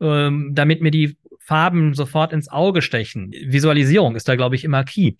äh, 0.00 0.30
damit 0.52 0.82
mir 0.82 0.90
die 0.90 1.16
Farben 1.40 1.94
sofort 1.94 2.32
ins 2.32 2.48
Auge 2.48 2.80
stechen. 2.80 3.32
Visualisierung 3.32 4.14
ist 4.14 4.28
da, 4.28 4.36
glaube 4.36 4.54
ich, 4.54 4.64
immer 4.64 4.84
key. 4.84 5.14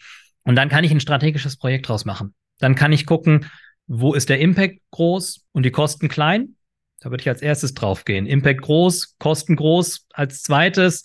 Und 0.45 0.57
dann 0.57 0.69
kann 0.69 0.85
ich 0.85 0.91
ein 0.91 1.01
strategisches 1.01 1.57
Projekt 1.57 1.89
draus 1.89 2.05
machen. 2.05 2.35
Dann 2.59 2.75
kann 2.75 2.93
ich 2.93 3.07
gucken, 3.07 3.47
wo 3.87 4.15
ist 4.15 4.29
der 4.29 4.41
Impact 4.41 4.81
groß 4.91 5.47
und 5.53 5.65
die 5.65 5.71
Kosten 5.71 6.09
klein. 6.09 6.57
Da 7.01 7.11
würde 7.11 7.23
ich 7.23 7.29
als 7.29 7.43
erstes 7.43 7.75
draufgehen. 7.75 8.27
Impact 8.27 8.63
groß, 8.63 9.17
Kosten 9.19 9.57
groß 9.57 10.07
als 10.13 10.43
zweites 10.43 11.03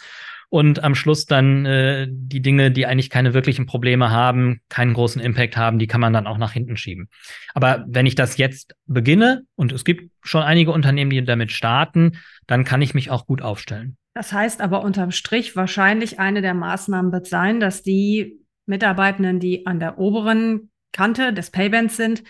und 0.50 0.84
am 0.84 0.96
Schluss 0.96 1.26
dann 1.26 1.66
äh, 1.66 2.08
die 2.10 2.42
Dinge, 2.42 2.72
die 2.72 2.86
eigentlich 2.86 3.10
keine 3.10 3.34
wirklichen 3.34 3.66
Probleme 3.66 4.12
haben, 4.12 4.62
keinen 4.70 4.94
großen 4.94 5.22
Impact 5.22 5.58
haben, 5.58 5.80
die 5.80 5.88
kann 5.88 6.02
man 6.02 6.14
dann 6.14 6.28
auch 6.28 6.38
nach 6.38 6.52
hinten 6.52 6.78
schieben. 6.78 7.10
Aber 7.54 7.84
wenn 7.88 8.06
ich 8.06 8.16
das 8.16 8.38
jetzt 8.38 8.76
beginne 8.86 9.44
und 9.56 9.72
es 9.72 9.84
gibt 9.84 10.12
schon 10.22 10.44
einige 10.44 10.72
Unternehmen, 10.72 11.12
die 11.12 11.24
damit 11.24 11.52
starten, 11.52 12.20
dann 12.48 12.64
kann 12.64 12.82
ich 12.82 12.94
mich 12.94 13.10
auch 13.10 13.26
gut 13.26 13.42
aufstellen. 13.42 13.98
Das 14.14 14.32
heißt 14.32 14.62
aber 14.62 14.82
unterm 14.82 15.12
Strich 15.12 15.56
wahrscheinlich 15.56 16.20
eine 16.20 16.42
der 16.42 16.54
Maßnahmen 16.54 17.12
wird 17.12 17.28
sein, 17.28 17.60
dass 17.60 17.84
die 17.84 18.45
Mitarbeitenden, 18.66 19.40
die 19.40 19.66
an 19.66 19.80
der 19.80 19.98
oberen 19.98 20.70
Kante 20.92 21.34
des 21.34 21.52
Paybands 21.52 21.98
sind, 21.98 22.24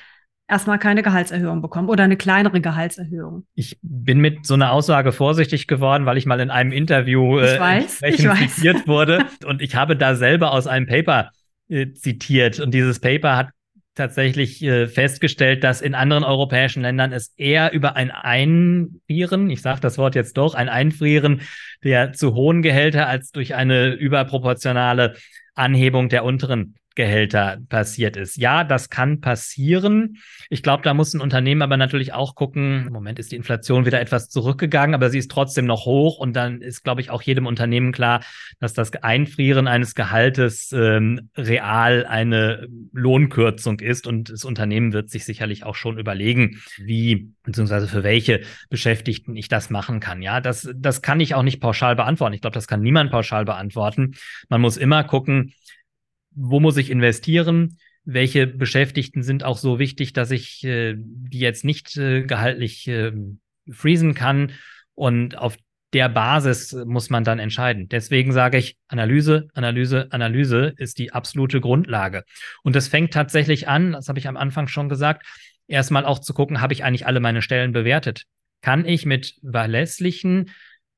erstmal 0.48 0.80
keine 0.80 1.02
Gehaltserhöhung 1.02 1.62
bekommen 1.62 1.90
oder 1.90 2.04
eine 2.04 2.18
kleinere 2.18 2.62
Gehaltserhöhung. 2.62 3.46
Ich 3.56 3.78
bin 3.82 4.20
mit 4.20 4.46
so 4.46 4.54
einer 4.54 4.72
Aussage 4.72 5.12
vorsichtig 5.12 5.68
geworden, 5.68 6.06
weil 6.06 6.18
ich 6.18 6.26
mal 6.26 6.40
in 6.40 6.52
einem 6.52 6.72
Interview 6.72 7.40
äh, 7.40 7.60
weiß, 7.60 8.00
zitiert 8.00 8.88
wurde. 8.88 9.26
Und 9.46 9.62
ich 9.62 9.76
habe 9.76 9.96
da 9.96 10.16
selber 10.16 10.52
aus 10.52 10.68
einem 10.68 10.88
Paper 10.88 11.32
äh, 11.68 11.92
zitiert. 11.94 12.60
Und 12.60 12.74
dieses 12.74 13.00
Paper 13.00 13.38
hat 13.38 13.50
tatsächlich 13.96 14.62
äh, 14.62 14.88
festgestellt, 14.88 15.64
dass 15.64 15.82
in 15.82 15.96
anderen 15.96 16.24
europäischen 16.24 16.82
Ländern 16.82 17.14
es 17.14 17.34
eher 17.38 17.72
über 17.72 17.96
ein 17.96 18.12
Einfrieren, 18.12 19.50
ich 19.50 19.62
sage 19.62 19.80
das 19.80 19.98
Wort 19.98 20.16
jetzt 20.16 20.38
doch, 20.38 20.54
ein 20.54 20.70
Einfrieren 20.70 21.42
der 21.84 22.14
zu 22.14 22.34
hohen 22.34 22.62
Gehälter 22.62 23.08
als 23.08 23.32
durch 23.32 23.56
eine 23.56 23.94
überproportionale 23.94 25.16
Anhebung 25.56 26.10
der 26.10 26.24
unteren 26.24 26.76
Gehälter 26.96 27.58
passiert 27.70 28.18
ist. 28.18 28.38
Ja, 28.38 28.64
das 28.64 28.90
kann 28.90 29.22
passieren. 29.22 30.18
Ich 30.50 30.64
glaube, 30.64 30.84
da 30.84 30.94
muss 30.94 31.14
ein 31.14 31.22
Unternehmen 31.22 31.62
aber 31.62 31.78
natürlich 31.78 32.14
auch 32.14 32.36
gucken, 32.36 32.86
im 32.88 32.94
Moment 32.94 33.20
ist 33.20 33.32
die 33.32 33.36
Inflation 33.36 33.86
wieder 33.86 34.00
etwas 34.00 34.30
zurückgegangen, 34.30 34.96
aber 34.96 35.10
sie 35.10 35.20
ist 35.20 35.30
trotzdem 35.30 35.66
noch 35.66 35.86
hoch 35.86 36.18
und 36.18 36.34
dann 36.36 36.62
ist, 36.62 36.84
glaube 36.84 37.02
ich, 37.02 37.10
auch 37.10 37.22
jedem 37.22 37.46
Unternehmen 37.46 37.92
klar, 37.92 38.22
dass 38.60 38.74
das 38.74 38.94
Einfrieren 38.94 39.68
eines 39.68 39.94
Gehaltes 39.94 40.72
ähm, 40.72 41.30
real 41.36 42.06
eine 42.06 42.68
Lohnkürzung 42.94 43.80
ist 43.80 44.08
und 44.08 44.30
das 44.30 44.46
Unternehmen 44.46 44.94
wird 44.94 45.10
sich 45.10 45.26
sicherlich 45.26 45.66
auch 45.66 45.76
schon 45.76 46.00
überlegen, 46.00 46.62
wie 46.78 47.32
beziehungsweise 47.44 47.88
für 47.88 48.04
welche 48.04 48.42
Beschäftigten 48.70 49.36
ich 49.36 49.50
das 49.50 49.70
machen 49.70 50.00
kann. 50.00 50.22
Ja, 50.22 50.40
das, 50.42 50.70
das 50.76 51.02
kann 51.02 51.20
ich 51.20 51.36
auch 51.36 51.44
nicht 51.44 51.60
pauschal 51.60 51.96
beantworten. 51.96 52.34
Ich 52.34 52.42
glaube, 52.42 52.54
das 52.56 52.68
kann 52.68 52.82
niemand 52.82 53.12
pauschal 53.12 53.46
beantworten. 53.46 54.16
Man 54.50 54.62
muss 54.62 54.78
immer 54.78 55.04
gucken, 55.04 55.54
wo 56.36 56.60
muss 56.60 56.78
ich 56.78 56.90
investieren? 56.90 57.78
Welche 58.04 58.46
Beschäftigten 58.46 59.24
sind 59.24 59.44
auch 59.44 59.58
so 59.58 59.80
wichtig, 59.80 60.14
dass 60.14 60.32
ich 60.32 60.64
äh, 60.64 60.96
die 60.98 61.40
jetzt 61.40 61.66
nicht 61.66 61.98
äh, 61.98 62.24
gehaltlich 62.24 62.88
äh, 62.88 63.12
freezen 63.70 64.14
kann? 64.14 64.52
Und 64.94 65.38
auf 65.38 65.58
der 65.94 66.10
Basis 66.10 66.74
muss 66.86 67.10
man 67.10 67.24
dann 67.24 67.40
entscheiden. 67.40 67.88
Deswegen 67.88 68.34
sage 68.34 68.58
ich, 68.58 68.78
Analyse, 68.90 69.48
Analyse, 69.54 70.08
Analyse 70.12 70.74
ist 70.78 71.00
die 71.00 71.14
absolute 71.14 71.62
Grundlage. 71.62 72.24
Und 72.64 72.76
das 72.76 72.90
fängt 72.90 73.14
tatsächlich 73.14 73.68
an, 73.68 73.94
das 73.94 74.10
habe 74.10 74.20
ich 74.20 74.28
am 74.28 74.38
Anfang 74.38 74.68
schon 74.68 74.90
gesagt, 74.90 75.26
erstmal 75.68 76.06
auch 76.06 76.20
zu 76.20 76.34
gucken, 76.34 76.62
habe 76.62 76.74
ich 76.74 76.84
eigentlich 76.84 77.08
alle 77.08 77.22
meine 77.22 77.42
Stellen 77.42 77.72
bewertet? 77.72 78.24
Kann 78.62 78.86
ich 78.86 79.06
mit 79.06 79.36
verlässlichen 79.50 80.50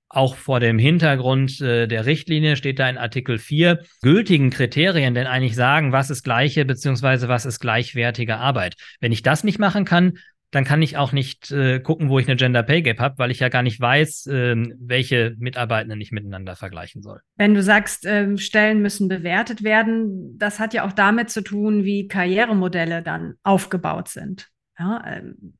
auch 0.09 0.35
vor 0.35 0.59
dem 0.59 0.79
Hintergrund 0.79 1.59
äh, 1.61 1.87
der 1.87 2.05
Richtlinie 2.05 2.55
steht 2.55 2.79
da 2.79 2.89
in 2.89 2.97
Artikel 2.97 3.37
4 3.37 3.83
gültigen 4.01 4.49
Kriterien 4.49 5.13
denn 5.13 5.27
eigentlich 5.27 5.55
sagen, 5.55 5.91
was 5.91 6.09
ist 6.09 6.23
gleiche 6.23 6.65
beziehungsweise 6.65 7.27
was 7.27 7.45
ist 7.45 7.59
gleichwertige 7.59 8.37
Arbeit. 8.37 8.75
Wenn 8.99 9.11
ich 9.11 9.21
das 9.21 9.43
nicht 9.43 9.59
machen 9.59 9.85
kann, 9.85 10.13
dann 10.51 10.63
kann 10.63 10.81
ich 10.81 10.95
auch 10.95 11.11
nicht 11.11 11.51
äh, 11.51 11.79
gucken, 11.79 12.09
wo 12.09 12.19
ich 12.19 12.27
eine 12.27 12.37
Gender 12.37 12.63
Pay 12.63 12.81
Gap 12.81 12.99
habe, 12.99 13.17
weil 13.17 13.31
ich 13.31 13.39
ja 13.39 13.49
gar 13.49 13.63
nicht 13.63 13.81
weiß, 13.81 14.27
äh, 14.27 14.55
welche 14.79 15.35
Mitarbeitenden 15.37 15.99
ich 15.99 16.11
miteinander 16.11 16.55
vergleichen 16.55 17.01
soll. 17.01 17.19
Wenn 17.35 17.53
du 17.53 17.61
sagst, 17.61 18.05
äh, 18.05 18.37
Stellen 18.37 18.81
müssen 18.81 19.09
bewertet 19.09 19.63
werden, 19.63 20.37
das 20.37 20.59
hat 20.59 20.73
ja 20.73 20.85
auch 20.85 20.93
damit 20.93 21.29
zu 21.29 21.41
tun, 21.41 21.83
wie 21.83 22.07
Karrieremodelle 22.07 23.01
dann 23.01 23.35
aufgebaut 23.43 24.07
sind. 24.07 24.47
Ja, 24.79 25.03
ähm, 25.05 25.57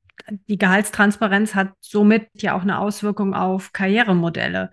die 0.47 0.57
Gehaltstransparenz 0.57 1.55
hat 1.55 1.73
somit 1.79 2.27
ja 2.35 2.55
auch 2.55 2.61
eine 2.61 2.79
Auswirkung 2.79 3.33
auf 3.33 3.73
Karrieremodelle. 3.73 4.71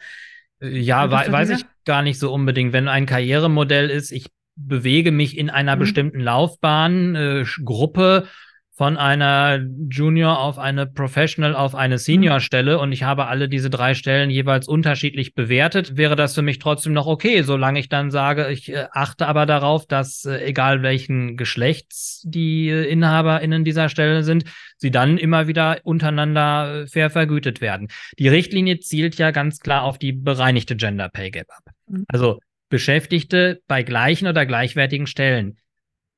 Äh, 0.60 0.78
ja, 0.78 1.10
we 1.10 1.32
weiß 1.32 1.50
ich 1.50 1.64
gar 1.84 2.02
nicht 2.02 2.18
so 2.18 2.32
unbedingt. 2.32 2.72
Wenn 2.72 2.88
ein 2.88 3.06
Karrieremodell 3.06 3.90
ist, 3.90 4.10
ich 4.10 4.30
bewege 4.56 5.12
mich 5.12 5.36
in 5.36 5.50
einer 5.50 5.76
mhm. 5.76 5.80
bestimmten 5.80 6.20
Laufbahn, 6.20 7.14
äh, 7.14 7.44
Gruppe 7.64 8.28
von 8.76 8.96
einer 8.96 9.64
Junior 9.88 10.40
auf 10.40 10.58
eine 10.58 10.86
Professional 10.86 11.54
auf 11.54 11.76
eine 11.76 11.98
Senior-Stelle 11.98 12.80
und 12.80 12.90
ich 12.90 13.04
habe 13.04 13.26
alle 13.26 13.48
diese 13.48 13.70
drei 13.70 13.94
Stellen 13.94 14.30
jeweils 14.30 14.66
unterschiedlich 14.66 15.34
bewertet, 15.34 15.96
wäre 15.96 16.16
das 16.16 16.34
für 16.34 16.42
mich 16.42 16.58
trotzdem 16.58 16.92
noch 16.92 17.06
okay, 17.06 17.42
solange 17.42 17.78
ich 17.78 17.88
dann 17.88 18.10
sage, 18.10 18.50
ich 18.50 18.72
äh, 18.72 18.86
achte 18.90 19.28
aber 19.28 19.46
darauf, 19.46 19.86
dass 19.86 20.24
äh, 20.24 20.44
egal 20.44 20.82
welchen 20.82 21.36
Geschlechts 21.36 22.22
die 22.26 22.68
äh, 22.68 22.90
InhaberInnen 22.90 23.64
dieser 23.64 23.88
Stelle 23.88 24.24
sind, 24.24 24.44
sie 24.76 24.90
dann 24.90 25.18
immer 25.18 25.46
wieder 25.46 25.78
untereinander 25.84 26.86
fair 26.88 27.10
vergütet 27.10 27.60
werden. 27.60 27.88
Die 28.18 28.28
Richtlinie 28.28 28.80
zielt 28.80 29.18
ja 29.18 29.30
ganz 29.30 29.60
klar 29.60 29.84
auf 29.84 29.98
die 29.98 30.12
bereinigte 30.12 30.74
Gender 30.74 31.08
Pay 31.08 31.30
Gap 31.30 31.46
ab. 31.50 31.62
Mhm. 31.86 32.06
Also 32.08 32.40
Beschäftigte 32.70 33.60
bei 33.68 33.84
gleichen 33.84 34.26
oder 34.26 34.46
gleichwertigen 34.46 35.06
Stellen. 35.06 35.58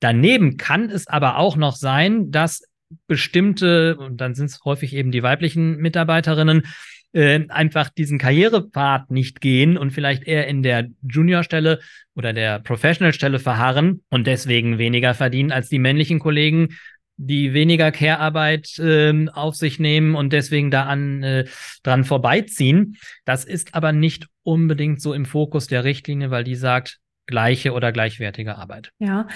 Daneben 0.06 0.56
kann 0.56 0.88
es 0.88 1.08
aber 1.08 1.36
auch 1.36 1.56
noch 1.56 1.74
sein, 1.74 2.30
dass 2.30 2.62
bestimmte, 3.08 3.96
und 3.96 4.20
dann 4.20 4.36
sind 4.36 4.46
es 4.46 4.60
häufig 4.64 4.94
eben 4.94 5.10
die 5.10 5.24
weiblichen 5.24 5.78
Mitarbeiterinnen, 5.78 6.62
äh, 7.12 7.40
einfach 7.48 7.88
diesen 7.88 8.16
Karrierepfad 8.16 9.10
nicht 9.10 9.40
gehen 9.40 9.76
und 9.76 9.90
vielleicht 9.90 10.22
eher 10.22 10.46
in 10.46 10.62
der 10.62 10.86
Juniorstelle 11.02 11.80
oder 12.14 12.32
der 12.32 12.60
Professional-Stelle 12.60 13.40
verharren 13.40 14.04
und 14.08 14.28
deswegen 14.28 14.78
weniger 14.78 15.12
verdienen 15.12 15.50
als 15.50 15.70
die 15.70 15.80
männlichen 15.80 16.20
Kollegen, 16.20 16.76
die 17.16 17.52
weniger 17.52 17.90
Care-Arbeit 17.90 18.78
äh, 18.78 19.26
auf 19.32 19.56
sich 19.56 19.80
nehmen 19.80 20.14
und 20.14 20.32
deswegen 20.32 20.70
da 20.70 20.84
an 20.84 21.24
äh, 21.24 21.46
dran 21.82 22.04
vorbeiziehen. 22.04 22.96
Das 23.24 23.44
ist 23.44 23.74
aber 23.74 23.90
nicht 23.90 24.28
unbedingt 24.44 25.02
so 25.02 25.12
im 25.14 25.24
Fokus 25.24 25.66
der 25.66 25.82
Richtlinie, 25.82 26.30
weil 26.30 26.44
die 26.44 26.54
sagt, 26.54 27.00
gleiche 27.26 27.72
oder 27.72 27.92
gleichwertige 27.92 28.56
Arbeit. 28.56 28.92
Ja, 28.98 29.26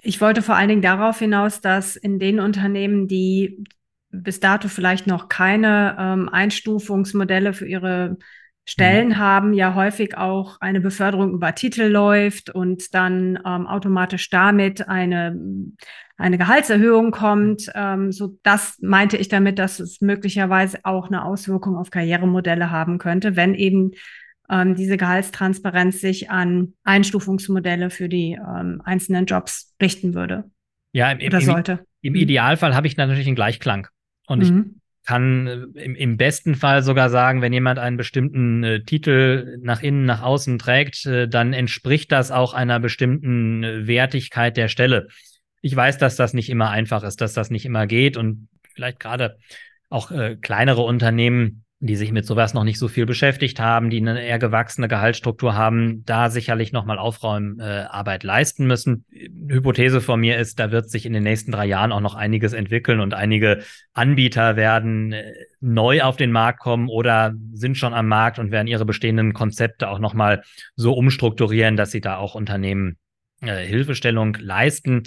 ich 0.00 0.20
wollte 0.20 0.42
vor 0.42 0.56
allen 0.56 0.68
Dingen 0.68 0.82
darauf 0.82 1.18
hinaus, 1.18 1.60
dass 1.60 1.96
in 1.96 2.18
den 2.18 2.40
Unternehmen, 2.40 3.08
die 3.08 3.64
bis 4.10 4.40
dato 4.40 4.68
vielleicht 4.68 5.06
noch 5.06 5.28
keine 5.28 5.96
ähm, 5.98 6.28
Einstufungsmodelle 6.28 7.52
für 7.52 7.66
ihre 7.66 8.16
Stellen 8.66 9.08
mhm. 9.08 9.18
haben, 9.18 9.52
ja 9.52 9.74
häufig 9.74 10.16
auch 10.16 10.60
eine 10.60 10.80
Beförderung 10.80 11.32
über 11.32 11.54
Titel 11.54 11.84
läuft 11.84 12.50
und 12.50 12.94
dann 12.94 13.38
ähm, 13.44 13.66
automatisch 13.66 14.30
damit 14.30 14.88
eine, 14.88 15.36
eine 16.16 16.38
Gehaltserhöhung 16.38 17.10
kommt. 17.10 17.70
Ähm, 17.74 18.12
so 18.12 18.38
das 18.42 18.78
meinte 18.80 19.16
ich 19.16 19.28
damit, 19.28 19.58
dass 19.58 19.80
es 19.80 20.00
möglicherweise 20.00 20.80
auch 20.84 21.08
eine 21.08 21.24
Auswirkung 21.24 21.76
auf 21.76 21.90
Karrieremodelle 21.90 22.70
haben 22.70 22.98
könnte, 22.98 23.34
wenn 23.34 23.54
eben 23.54 23.92
ähm, 24.50 24.74
diese 24.74 24.96
Gehaltstransparenz 24.96 26.00
sich 26.00 26.30
an 26.30 26.74
Einstufungsmodelle 26.84 27.90
für 27.90 28.08
die 28.08 28.32
ähm, 28.32 28.82
einzelnen 28.84 29.26
Jobs 29.26 29.74
richten 29.80 30.14
würde. 30.14 30.50
Ja, 30.92 31.12
im, 31.12 31.26
oder 31.26 31.40
sollte. 31.40 31.72
Im, 31.72 31.78
im 32.02 32.12
mhm. 32.14 32.20
Idealfall 32.20 32.74
habe 32.74 32.86
ich 32.86 32.96
natürlich 32.96 33.26
einen 33.26 33.36
Gleichklang. 33.36 33.86
Und 34.26 34.50
mhm. 34.50 34.74
ich 35.02 35.06
kann 35.06 35.46
äh, 35.46 35.82
im, 35.82 35.94
im, 35.94 36.16
besten 36.16 36.54
Fall 36.56 36.82
sogar 36.82 37.10
sagen, 37.10 37.42
wenn 37.42 37.52
jemand 37.52 37.78
einen 37.78 37.96
bestimmten 37.96 38.64
äh, 38.64 38.82
Titel 38.82 39.58
nach 39.62 39.82
innen, 39.82 40.04
nach 40.04 40.22
außen 40.22 40.58
trägt, 40.58 41.06
äh, 41.06 41.28
dann 41.28 41.52
entspricht 41.52 42.10
das 42.10 42.30
auch 42.30 42.52
einer 42.52 42.80
bestimmten 42.80 43.62
äh, 43.62 43.86
Wertigkeit 43.86 44.56
der 44.56 44.68
Stelle. 44.68 45.08
Ich 45.62 45.76
weiß, 45.76 45.98
dass 45.98 46.16
das 46.16 46.34
nicht 46.34 46.50
immer 46.50 46.70
einfach 46.70 47.04
ist, 47.04 47.20
dass 47.20 47.34
das 47.34 47.50
nicht 47.50 47.66
immer 47.66 47.86
geht 47.86 48.16
und 48.16 48.48
vielleicht 48.74 48.98
gerade 48.98 49.36
auch 49.90 50.10
äh, 50.10 50.36
kleinere 50.36 50.82
Unternehmen 50.82 51.64
die 51.82 51.96
sich 51.96 52.12
mit 52.12 52.26
sowas 52.26 52.52
noch 52.52 52.64
nicht 52.64 52.78
so 52.78 52.88
viel 52.88 53.06
beschäftigt 53.06 53.58
haben, 53.58 53.88
die 53.88 53.96
eine 53.96 54.22
eher 54.22 54.38
gewachsene 54.38 54.86
Gehaltsstruktur 54.86 55.54
haben, 55.54 56.04
da 56.04 56.28
sicherlich 56.28 56.72
nochmal 56.72 56.98
Aufräumarbeit 56.98 58.22
äh, 58.22 58.26
leisten 58.26 58.66
müssen. 58.66 59.06
Hypothese 59.48 60.02
von 60.02 60.20
mir 60.20 60.36
ist, 60.36 60.58
da 60.58 60.72
wird 60.72 60.90
sich 60.90 61.06
in 61.06 61.14
den 61.14 61.22
nächsten 61.22 61.52
drei 61.52 61.64
Jahren 61.64 61.90
auch 61.92 62.00
noch 62.00 62.14
einiges 62.14 62.52
entwickeln 62.52 63.00
und 63.00 63.14
einige 63.14 63.62
Anbieter 63.94 64.56
werden 64.56 65.14
äh, 65.14 65.32
neu 65.60 66.02
auf 66.02 66.18
den 66.18 66.32
Markt 66.32 66.60
kommen 66.60 66.90
oder 66.90 67.34
sind 67.54 67.78
schon 67.78 67.94
am 67.94 68.08
Markt 68.08 68.38
und 68.38 68.50
werden 68.50 68.68
ihre 68.68 68.84
bestehenden 68.84 69.32
Konzepte 69.32 69.88
auch 69.88 70.00
nochmal 70.00 70.42
so 70.76 70.92
umstrukturieren, 70.92 71.78
dass 71.78 71.92
sie 71.92 72.02
da 72.02 72.18
auch 72.18 72.34
Unternehmen 72.34 72.98
äh, 73.40 73.64
Hilfestellung 73.64 74.36
leisten. 74.38 75.04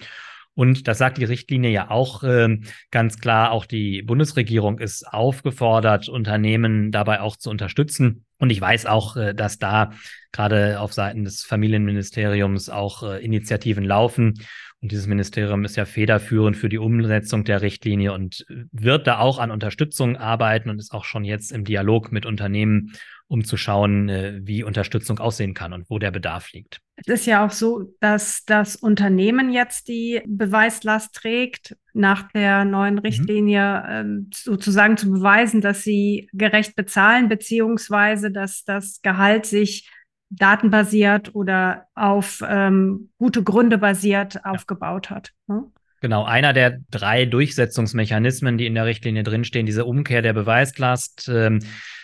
Und 0.56 0.88
das 0.88 1.00
sagt 1.00 1.18
die 1.18 1.24
Richtlinie 1.24 1.72
ja 1.72 1.90
auch 1.90 2.24
äh, 2.24 2.60
ganz 2.92 3.20
klar. 3.20 3.52
Auch 3.52 3.66
die 3.66 4.04
Bundesregierung 4.04 4.80
ist 4.80 5.08
aufgefordert, 5.08 6.10
Unternehmen 6.10 6.92
dabei 6.92 7.22
auch 7.22 7.38
zu 7.38 7.50
unterstützen. 7.50 8.26
Und 8.38 8.52
ich 8.52 8.62
weiß 8.62 8.86
auch, 8.86 9.18
äh, 9.18 9.34
dass 9.34 9.58
da 9.58 9.92
gerade 10.32 10.80
auf 10.80 10.94
Seiten 10.94 11.24
des 11.24 11.44
Familienministeriums 11.44 12.70
auch 12.70 13.04
äh, 13.04 13.24
Initiativen 13.24 13.84
laufen. 13.84 14.36
Und 14.82 14.92
dieses 14.92 15.08
Ministerium 15.08 15.64
ist 15.64 15.78
ja 15.78 15.86
federführend 15.86 16.58
für 16.58 16.70
die 16.70 16.78
Umsetzung 16.78 17.46
der 17.46 17.62
Richtlinie 17.62 18.12
und 18.12 18.46
wird 18.74 19.08
da 19.08 19.20
auch 19.20 19.40
an 19.40 19.50
Unterstützung 19.50 20.18
arbeiten 20.18 20.70
und 20.70 20.78
ist 20.78 20.94
auch 20.94 21.06
schon 21.06 21.24
jetzt 21.24 21.54
im 21.54 21.64
Dialog 21.64 22.12
mit 22.12 22.26
Unternehmen 22.26 22.92
um 23.28 23.44
zu 23.44 23.58
schauen, 23.58 24.10
äh, 24.10 24.40
wie 24.44 24.64
Unterstützung 24.64 25.20
aussehen 25.20 25.54
kann 25.54 25.74
und 25.74 25.90
wo 25.90 26.00
der 26.00 26.12
Bedarf 26.12 26.52
liegt. 26.52 26.82
Es 26.96 27.08
ist 27.08 27.26
ja 27.26 27.46
auch 27.46 27.52
so, 27.52 27.96
dass 28.00 28.46
das 28.46 28.76
Unternehmen 28.76 29.52
jetzt 29.52 29.88
die 29.88 30.22
Beweislast 30.28 31.16
trägt, 31.16 31.76
nach 31.94 32.32
der 32.32 32.66
neuen 32.66 32.96
mhm. 32.96 33.00
Richtlinie 33.00 34.04
mhm. 34.04 34.30
sozusagen 34.34 34.98
zu 34.98 35.10
beweisen, 35.10 35.62
dass 35.62 35.84
sie 35.84 36.30
gerecht 36.34 36.76
bezahlen, 36.76 37.30
beziehungsweise 37.30 38.32
dass 38.32 38.64
das 38.64 39.02
Gehalt 39.02 39.46
sich 39.46 39.90
datenbasiert 40.30 41.36
oder 41.36 41.88
auf 41.96 42.44
ähm, 42.48 43.12
gute 43.18 43.44
Gründe 43.44 43.78
basiert 43.78 44.36
ja. 44.36 44.46
aufgebaut 44.46 45.10
hat. 45.10 45.32
Ne? 45.48 45.64
Genau, 46.04 46.26
einer 46.26 46.52
der 46.52 46.80
drei 46.92 47.26
Durchsetzungsmechanismen, 47.26 48.58
die 48.58 48.66
in 48.66 48.76
der 48.76 48.86
Richtlinie 48.86 49.24
drinstehen, 49.24 49.66
diese 49.66 49.86
Umkehr 49.86 50.22
der 50.22 50.34
Beweislast, 50.34 51.32
ähm, 51.34 51.60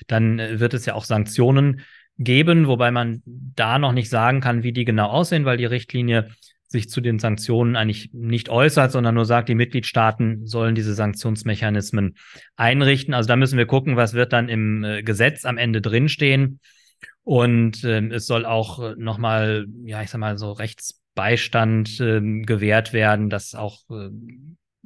dann 0.07 0.37
wird 0.37 0.73
es 0.73 0.85
ja 0.85 0.93
auch 0.93 1.03
Sanktionen 1.03 1.81
geben, 2.17 2.67
wobei 2.67 2.91
man 2.91 3.21
da 3.25 3.77
noch 3.77 3.91
nicht 3.91 4.09
sagen 4.09 4.39
kann, 4.39 4.63
wie 4.63 4.71
die 4.71 4.85
genau 4.85 5.09
aussehen, 5.09 5.43
weil 5.43 5.57
die 5.57 5.65
Richtlinie 5.65 6.29
sich 6.65 6.89
zu 6.89 7.01
den 7.01 7.19
Sanktionen 7.19 7.75
eigentlich 7.75 8.11
nicht 8.13 8.47
äußert, 8.47 8.93
sondern 8.93 9.15
nur 9.15 9.25
sagt, 9.25 9.49
die 9.49 9.55
Mitgliedstaaten 9.55 10.47
sollen 10.47 10.75
diese 10.75 10.93
Sanktionsmechanismen 10.93 12.15
einrichten. 12.55 13.13
Also 13.13 13.27
da 13.27 13.35
müssen 13.35 13.57
wir 13.57 13.65
gucken, 13.65 13.97
was 13.97 14.13
wird 14.13 14.31
dann 14.31 14.47
im 14.47 14.85
äh, 14.85 15.03
Gesetz 15.03 15.43
am 15.43 15.57
Ende 15.57 15.81
drinstehen. 15.81 16.61
Und 17.23 17.83
äh, 17.83 17.99
es 18.13 18.27
soll 18.27 18.45
auch 18.45 18.79
äh, 18.79 18.95
nochmal, 18.97 19.65
ja, 19.83 20.01
ich 20.01 20.09
sag 20.09 20.19
mal, 20.19 20.37
so 20.37 20.53
rechts 20.53 20.98
Beistand 21.19 21.99
äh, 21.99 22.21
gewährt 22.43 22.93
werden, 22.93 23.29
dass 23.29 23.55
auch 23.55 23.81
äh, 23.89 24.09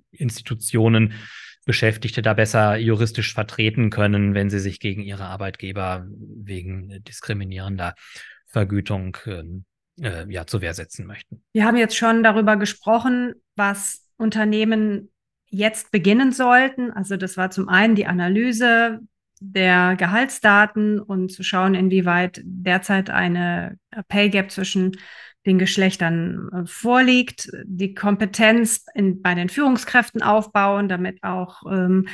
Institutionen 0.10 1.13
Beschäftigte 1.63 2.24
da 2.24 2.34
besser 2.34 2.76
juristisch 2.76 3.36
vertreten 3.36 3.91
können, 3.91 4.34
wenn 4.34 4.50
sie 4.50 4.58
sich 4.58 4.80
gegen 4.80 5.04
ihre 5.04 5.26
Arbeitgeber 5.26 6.08
wegen 6.10 7.04
diskriminierender 7.04 7.93
Vergütung 8.48 9.15
ähm, 9.28 9.65
äh, 10.02 10.26
ja, 10.28 10.48
zur 10.48 10.62
Wehr 10.62 10.74
setzen 10.74 11.06
möchten. 11.06 11.43
Wir 11.54 11.65
haben 11.65 11.78
jetzt 11.78 11.96
schon 11.96 12.24
darüber 12.24 12.58
gesprochen, 12.58 13.36
was 13.56 14.08
Unternehmen 14.17 15.12
jetzt 15.46 15.91
beginnen 15.91 16.32
sollten. 16.32 16.89
Also 16.89 17.15
das 17.15 17.38
war 17.38 17.52
zum 17.52 17.69
einen 17.69 17.93
die 17.93 18.08
Analyse 18.08 19.02
der 19.39 19.96
Gehaltsdaten 19.98 21.00
und 21.00 21.32
zu 21.32 21.43
schauen, 21.43 21.76
inwieweit 21.76 22.41
derzeit 22.43 23.12
eine 23.12 23.78
Pay 24.08 24.32
Gap 24.32 24.50
zwischen 24.50 24.98
den 25.45 25.60
Geschlechtern 25.60 26.49
äh, 26.53 26.65
vorliegt, 26.65 27.49
die 27.65 27.93
Kompetenz 27.93 28.86
in, 28.93 29.21
bei 29.21 29.36
den 29.36 29.49
Führungskräften 29.49 30.21
aufbauen, 30.21 30.88
damit 30.88 31.23
auch 31.23 31.63
ähm, 31.69 32.08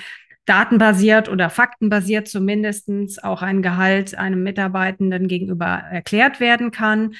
datenbasiert 0.45 1.29
oder 1.29 1.49
faktenbasiert 1.49 2.27
zumindestens 2.27 3.21
auch 3.21 3.41
ein 3.43 3.61
Gehalt 3.61 4.15
einem 4.15 4.41
Mitarbeitenden 4.41 5.27
gegenüber 5.27 5.67
erklärt 5.67 6.39
werden 6.39 6.71
kann. 6.71 7.13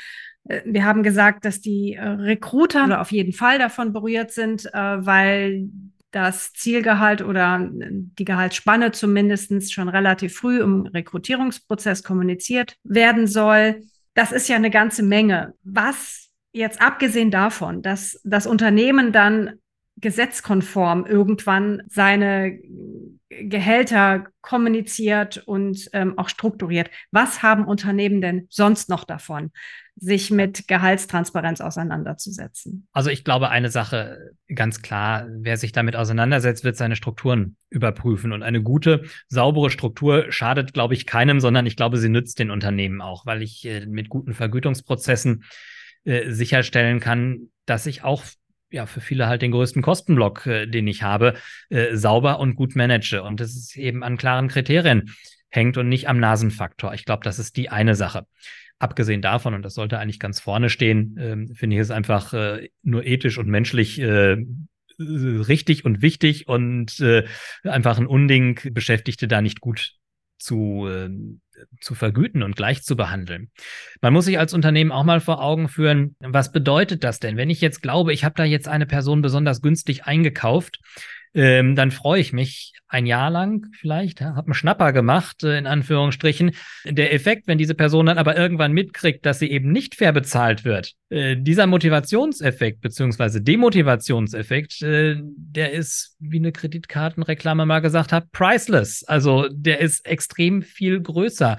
Äh, 0.46 0.62
wir 0.66 0.84
haben 0.84 1.04
gesagt, 1.04 1.46
dass 1.46 1.62
die 1.62 1.94
äh, 1.94 2.04
Recruiter 2.04 3.00
auf 3.00 3.12
jeden 3.12 3.34
Fall 3.34 3.60
davon 3.60 3.94
berührt 3.94 4.32
sind, 4.32 4.66
weil 4.74 5.70
das 6.12 6.54
Zielgehalt 6.54 7.22
oder 7.22 7.70
die 7.72 8.26
Gehaltsspanne 8.26 8.92
zumindest 8.92 9.72
schon 9.72 9.90
relativ 9.90 10.36
früh 10.36 10.60
im 10.60 10.88
Rekrutierungsprozess 10.88 12.02
kommuniziert 12.02 12.78
werden 12.84 13.28
soll 13.28 13.84
das 14.20 14.34
ist 14.34 14.50
ja 14.50 14.58
eine 14.58 14.70
ganze 14.70 15.02
Menge. 15.02 15.54
Was 15.64 16.28
jetzt 16.52 16.82
abgesehen 16.82 17.32
davon, 17.32 17.82
dass 17.82 18.20
das 18.26 18.48
Unternehmen 18.48 19.14
dann 19.14 19.54
gesetzkonform 19.96 21.06
irgendwann 21.06 21.84
seine 21.88 22.60
Gehälter 23.30 24.26
kommuniziert 24.42 25.38
und 25.46 25.90
ähm, 25.94 26.18
auch 26.18 26.28
strukturiert. 26.28 26.90
Was 27.12 27.44
haben 27.44 27.64
Unternehmen 27.66 28.20
denn 28.20 28.48
sonst 28.50 28.90
noch 28.90 29.06
davon, 29.06 29.52
sich 30.00 30.32
mit 30.32 30.68
Gehaltstransparenz 30.68 31.62
auseinanderzusetzen? 31.62 32.88
Also 32.94 33.10
ich 33.10 33.24
glaube, 33.24 33.50
eine 33.50 33.70
Sache 33.70 34.32
ganz 34.54 34.82
klar, 34.82 35.28
wer 35.30 35.58
sich 35.58 35.72
damit 35.72 35.96
auseinandersetzt, 35.96 36.64
wird 36.64 36.78
seine 36.78 36.96
Strukturen 36.96 37.58
überprüfen. 37.70 38.32
Und 38.32 38.44
eine 38.44 38.64
gute, 38.64 39.04
saubere 39.28 39.70
Struktur 39.70 40.32
schadet, 40.32 40.74
glaube 40.74 40.94
ich, 40.94 41.06
keinem, 41.06 41.40
sondern 41.40 41.66
ich 41.66 41.76
glaube, 41.76 41.98
sie 41.98 42.10
nützt 42.10 42.40
den 42.40 42.52
Unternehmen 42.52 43.02
auch, 43.02 43.26
weil 43.26 43.42
ich 43.42 43.66
äh, 43.66 43.86
mit 43.86 44.10
guten 44.10 44.34
Vergütungsprozessen 44.34 45.44
äh, 46.06 46.32
sicherstellen 46.32 47.00
kann, 47.00 47.50
dass 47.66 47.86
ich 47.86 48.04
auch 48.04 48.24
ja 48.72 48.86
für 48.86 49.02
viele 49.02 49.28
halt 49.28 49.42
den 49.42 49.52
größten 49.52 49.82
Kostenblock, 49.82 50.46
äh, 50.46 50.66
den 50.66 50.88
ich 50.88 51.04
habe, 51.04 51.36
äh, 51.70 51.96
sauber 51.96 52.40
und 52.40 52.56
gut 52.56 52.76
manage. 52.76 53.22
Und 53.22 53.40
das 53.40 53.56
ist 53.56 53.76
eben 53.76 54.04
an 54.04 54.18
klaren 54.18 54.48
Kriterien 54.48 55.14
hängt 55.50 55.78
und 55.78 55.90
nicht 55.90 56.08
am 56.08 56.20
Nasenfaktor. 56.20 56.94
Ich 56.94 57.06
glaube, 57.06 57.24
das 57.24 57.40
ist 57.40 57.58
die 57.58 57.70
eine 57.70 57.96
Sache. 57.96 58.26
Abgesehen 58.80 59.22
davon, 59.22 59.54
und 59.54 59.62
das 59.64 59.74
sollte 59.74 60.00
eigentlich 60.00 60.20
ganz 60.20 60.40
vorne 60.40 60.70
stehen, 60.70 61.18
äh, 61.18 61.54
finde 61.54 61.76
ich 61.76 61.82
es 61.82 61.92
einfach 61.92 62.34
äh, 62.34 62.70
nur 62.82 63.06
ethisch 63.06 63.38
und 63.38 63.48
menschlich 63.48 64.00
äh, 64.00 64.38
richtig 64.98 65.86
und 65.86 66.02
wichtig 66.02 66.48
und 66.48 67.00
äh, 67.00 67.26
einfach 67.64 67.98
ein 67.98 68.08
Unding, 68.08 68.60
Beschäftigte 68.72 69.28
da 69.28 69.42
nicht 69.42 69.62
gut 69.62 69.94
zu, 70.38 70.88
äh, 70.88 71.10
zu 71.82 71.94
vergüten 71.94 72.44
und 72.44 72.56
gleich 72.56 72.84
zu 72.84 72.96
behandeln. 72.96 73.52
Man 74.02 74.14
muss 74.14 74.26
sich 74.26 74.40
als 74.40 74.54
Unternehmen 74.54 74.92
auch 74.92 75.04
mal 75.04 75.20
vor 75.20 75.42
Augen 75.42 75.68
führen, 75.68 76.16
was 76.20 76.52
bedeutet 76.52 77.04
das 77.04 77.20
denn? 77.20 77.38
Wenn 77.38 77.50
ich 77.50 77.62
jetzt 77.62 77.82
glaube, 77.82 78.14
ich 78.14 78.24
habe 78.24 78.36
da 78.36 78.46
jetzt 78.46 78.68
eine 78.68 78.86
Person 78.86 79.22
besonders 79.22 79.62
günstig 79.62 80.06
eingekauft, 80.06 80.80
ähm, 81.34 81.76
dann 81.76 81.92
freue 81.92 82.22
ich 82.22 82.34
mich 82.34 82.74
ein 82.88 83.06
Jahr 83.06 83.30
lang 83.30 83.68
vielleicht, 83.80 84.22
habe 84.22 84.48
einen 84.48 84.54
Schnapper 84.56 84.92
gemacht, 84.92 85.44
äh, 85.44 85.58
in 85.58 85.68
Anführungsstrichen. 85.68 86.52
Der 86.86 87.14
Effekt, 87.14 87.48
wenn 87.48 87.60
diese 87.60 87.76
Person 87.76 88.08
dann 88.08 88.18
aber 88.18 88.36
irgendwann 88.36 88.72
mitkriegt, 88.72 89.26
dass 89.26 89.40
sie 89.40 89.52
eben 89.52 89.72
nicht 89.72 89.96
fair 89.96 90.12
bezahlt 90.12 90.66
wird, 90.66 90.94
äh, 91.10 91.38
dieser 91.38 91.68
Motivationseffekt 91.68 92.82
beziehungsweise 92.82 93.42
Demotivationseffekt, 93.42 94.82
äh, 94.82 95.18
der 95.22 95.72
ist, 95.74 96.16
wie 96.20 96.38
eine 96.38 96.52
Kreditkartenreklame 96.52 97.66
mal 97.66 97.80
gesagt 97.80 98.12
hat, 98.12 98.32
priceless. 98.32 99.04
Also 99.04 99.48
der 99.52 99.80
ist 99.82 100.06
extrem 100.08 100.64
viel 100.64 101.00
größer 101.00 101.58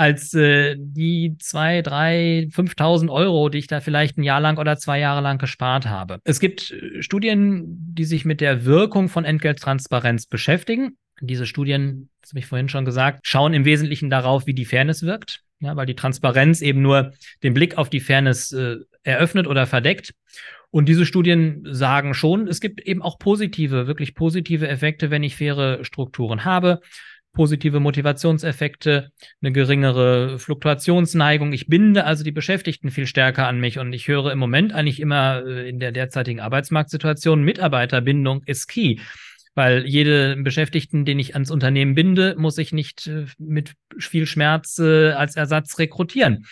als 0.00 0.32
äh, 0.32 0.76
die 0.78 1.36
zwei, 1.40 1.82
drei, 1.82 2.48
5.000 2.50 3.10
Euro, 3.10 3.50
die 3.50 3.58
ich 3.58 3.66
da 3.66 3.80
vielleicht 3.80 4.16
ein 4.16 4.22
Jahr 4.22 4.40
lang 4.40 4.56
oder 4.56 4.78
zwei 4.78 4.98
Jahre 4.98 5.20
lang 5.20 5.36
gespart 5.36 5.84
habe. 5.84 6.20
Es 6.24 6.40
gibt 6.40 6.70
äh, 6.70 7.02
Studien, 7.02 7.64
die 7.66 8.06
sich 8.06 8.24
mit 8.24 8.40
der 8.40 8.64
Wirkung 8.64 9.10
von 9.10 9.26
Entgelttransparenz 9.26 10.24
beschäftigen. 10.24 10.96
Diese 11.20 11.44
Studien, 11.44 12.08
das 12.22 12.30
habe 12.30 12.38
ich 12.38 12.46
vorhin 12.46 12.70
schon 12.70 12.86
gesagt, 12.86 13.26
schauen 13.26 13.52
im 13.52 13.66
Wesentlichen 13.66 14.08
darauf, 14.08 14.46
wie 14.46 14.54
die 14.54 14.64
Fairness 14.64 15.02
wirkt. 15.02 15.42
Ja, 15.58 15.76
weil 15.76 15.84
die 15.84 15.96
Transparenz 15.96 16.62
eben 16.62 16.80
nur 16.80 17.12
den 17.42 17.52
Blick 17.52 17.76
auf 17.76 17.90
die 17.90 18.00
Fairness 18.00 18.52
äh, 18.52 18.76
eröffnet 19.02 19.46
oder 19.46 19.66
verdeckt. 19.66 20.14
Und 20.70 20.88
diese 20.88 21.04
Studien 21.04 21.66
sagen 21.70 22.14
schon, 22.14 22.48
es 22.48 22.62
gibt 22.62 22.80
eben 22.80 23.02
auch 23.02 23.18
positive, 23.18 23.86
wirklich 23.86 24.14
positive 24.14 24.66
Effekte, 24.66 25.10
wenn 25.10 25.22
ich 25.22 25.36
faire 25.36 25.84
Strukturen 25.84 26.46
habe 26.46 26.80
positive 27.32 27.80
Motivationseffekte, 27.80 29.10
eine 29.40 29.52
geringere 29.52 30.38
Fluktuationsneigung. 30.38 31.52
Ich 31.52 31.68
binde 31.68 32.04
also 32.04 32.24
die 32.24 32.32
Beschäftigten 32.32 32.90
viel 32.90 33.06
stärker 33.06 33.46
an 33.46 33.60
mich 33.60 33.78
und 33.78 33.92
ich 33.92 34.08
höre 34.08 34.32
im 34.32 34.38
Moment 34.38 34.72
eigentlich 34.72 35.00
immer 35.00 35.42
äh, 35.46 35.68
in 35.68 35.78
der 35.78 35.92
derzeitigen 35.92 36.40
Arbeitsmarktsituation, 36.40 37.42
Mitarbeiterbindung 37.42 38.42
ist 38.46 38.66
key. 38.66 38.98
Weil 39.54 39.86
jede 39.86 40.36
Beschäftigten, 40.36 41.04
den 41.04 41.18
ich 41.18 41.34
ans 41.34 41.50
Unternehmen 41.50 41.94
binde, 41.94 42.34
muss 42.38 42.58
ich 42.58 42.72
nicht 42.72 43.06
äh, 43.06 43.26
mit 43.38 43.74
viel 43.98 44.26
Schmerz 44.26 44.78
äh, 44.78 45.10
als 45.10 45.36
Ersatz 45.36 45.78
rekrutieren. 45.78 46.46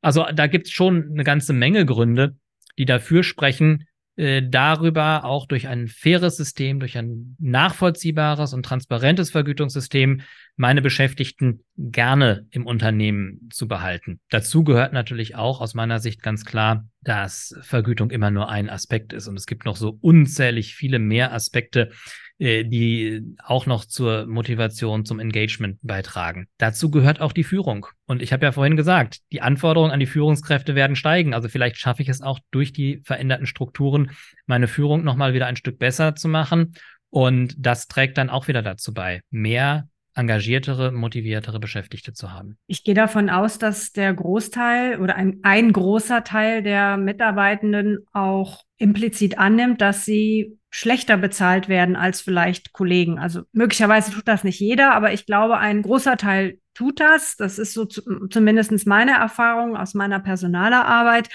Also 0.00 0.26
da 0.32 0.46
gibt 0.46 0.66
es 0.66 0.72
schon 0.72 1.10
eine 1.12 1.24
ganze 1.24 1.52
Menge 1.52 1.84
Gründe, 1.84 2.36
die 2.78 2.84
dafür 2.84 3.22
sprechen, 3.22 3.86
äh, 4.16 4.42
darüber 4.42 5.24
auch 5.24 5.46
durch 5.46 5.68
ein 5.68 5.88
faires 5.88 6.36
System, 6.36 6.80
durch 6.80 6.96
ein 6.96 7.36
nachvollziehbares 7.38 8.54
und 8.54 8.64
transparentes 8.64 9.30
Vergütungssystem 9.30 10.22
meine 10.56 10.80
Beschäftigten 10.80 11.64
gerne 11.76 12.46
im 12.50 12.66
Unternehmen 12.66 13.48
zu 13.52 13.68
behalten. 13.68 14.20
Dazu 14.30 14.64
gehört 14.64 14.94
natürlich 14.94 15.36
auch 15.36 15.60
aus 15.60 15.74
meiner 15.74 15.98
Sicht 15.98 16.22
ganz 16.22 16.44
klar, 16.46 16.88
dass 17.02 17.54
Vergütung 17.60 18.10
immer 18.10 18.30
nur 18.30 18.48
ein 18.48 18.70
Aspekt 18.70 19.12
ist 19.12 19.28
und 19.28 19.36
es 19.36 19.46
gibt 19.46 19.66
noch 19.66 19.76
so 19.76 19.98
unzählig 20.00 20.74
viele 20.74 20.98
mehr 20.98 21.32
Aspekte, 21.32 21.90
die 22.38 23.34
auch 23.42 23.66
noch 23.66 23.84
zur 23.84 24.26
Motivation, 24.26 25.04
zum 25.04 25.20
Engagement 25.20 25.78
beitragen. 25.82 26.48
Dazu 26.58 26.90
gehört 26.90 27.20
auch 27.20 27.32
die 27.32 27.44
Führung. 27.44 27.86
Und 28.06 28.22
ich 28.22 28.32
habe 28.32 28.44
ja 28.44 28.52
vorhin 28.52 28.76
gesagt, 28.76 29.20
die 29.32 29.40
Anforderungen 29.40 29.92
an 29.92 30.00
die 30.00 30.06
Führungskräfte 30.06 30.74
werden 30.74 30.96
steigen. 30.96 31.32
Also 31.32 31.48
vielleicht 31.48 31.78
schaffe 31.78 32.02
ich 32.02 32.08
es 32.08 32.20
auch 32.20 32.38
durch 32.50 32.72
die 32.72 33.00
veränderten 33.04 33.46
Strukturen, 33.46 34.10
meine 34.46 34.68
Führung 34.68 35.02
nochmal 35.02 35.32
wieder 35.32 35.46
ein 35.46 35.56
Stück 35.56 35.78
besser 35.78 36.14
zu 36.14 36.28
machen. 36.28 36.74
Und 37.08 37.54
das 37.58 37.86
trägt 37.86 38.18
dann 38.18 38.28
auch 38.28 38.48
wieder 38.48 38.62
dazu 38.62 38.92
bei, 38.92 39.22
mehr 39.30 39.88
engagiertere, 40.16 40.92
motiviertere 40.92 41.60
Beschäftigte 41.60 42.12
zu 42.12 42.32
haben. 42.32 42.56
Ich 42.66 42.84
gehe 42.84 42.94
davon 42.94 43.28
aus, 43.28 43.58
dass 43.58 43.92
der 43.92 44.14
Großteil 44.14 45.00
oder 45.00 45.14
ein, 45.14 45.40
ein 45.42 45.72
großer 45.72 46.24
Teil 46.24 46.62
der 46.62 46.96
Mitarbeitenden 46.96 47.98
auch 48.12 48.62
implizit 48.78 49.38
annimmt, 49.38 49.80
dass 49.80 50.04
sie 50.04 50.58
schlechter 50.70 51.16
bezahlt 51.16 51.68
werden 51.68 51.96
als 51.96 52.20
vielleicht 52.20 52.72
Kollegen. 52.72 53.18
Also 53.18 53.42
möglicherweise 53.52 54.10
tut 54.10 54.28
das 54.28 54.44
nicht 54.44 54.60
jeder, 54.60 54.94
aber 54.94 55.12
ich 55.12 55.26
glaube, 55.26 55.58
ein 55.58 55.82
großer 55.82 56.16
Teil 56.16 56.58
tut 56.74 57.00
das. 57.00 57.36
Das 57.36 57.58
ist 57.58 57.72
so 57.72 57.84
zu, 57.84 58.28
zumindest 58.28 58.86
meine 58.86 59.12
Erfahrung 59.12 59.76
aus 59.76 59.94
meiner 59.94 60.20
Personalerarbeit. 60.20 61.28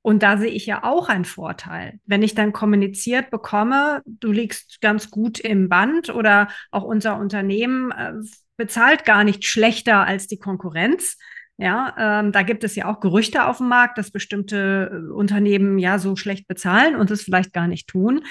Und 0.00 0.22
da 0.22 0.38
sehe 0.38 0.50
ich 0.50 0.64
ja 0.64 0.84
auch 0.84 1.08
einen 1.08 1.24
Vorteil. 1.24 2.00
Wenn 2.06 2.22
ich 2.22 2.34
dann 2.34 2.52
kommuniziert 2.52 3.30
bekomme, 3.30 4.00
du 4.06 4.32
liegst 4.32 4.80
ganz 4.80 5.10
gut 5.10 5.38
im 5.38 5.68
Band 5.68 6.08
oder 6.08 6.48
auch 6.70 6.84
unser 6.84 7.18
Unternehmen 7.18 7.90
äh, 7.90 8.14
bezahlt 8.56 9.04
gar 9.04 9.24
nicht 9.24 9.44
schlechter 9.44 10.06
als 10.06 10.26
die 10.26 10.38
Konkurrenz. 10.38 11.18
Ja, 11.60 11.94
ähm, 11.98 12.30
da 12.30 12.42
gibt 12.42 12.62
es 12.62 12.76
ja 12.76 12.86
auch 12.86 13.00
Gerüchte 13.00 13.46
auf 13.46 13.58
dem 13.58 13.68
Markt, 13.68 13.98
dass 13.98 14.12
bestimmte 14.12 14.90
äh, 14.92 15.12
Unternehmen 15.12 15.78
ja 15.78 15.98
so 15.98 16.14
schlecht 16.14 16.46
bezahlen 16.46 16.94
und 16.94 17.10
es 17.10 17.22
vielleicht 17.22 17.52
gar 17.52 17.66
nicht 17.66 17.88
tun. 17.88 18.22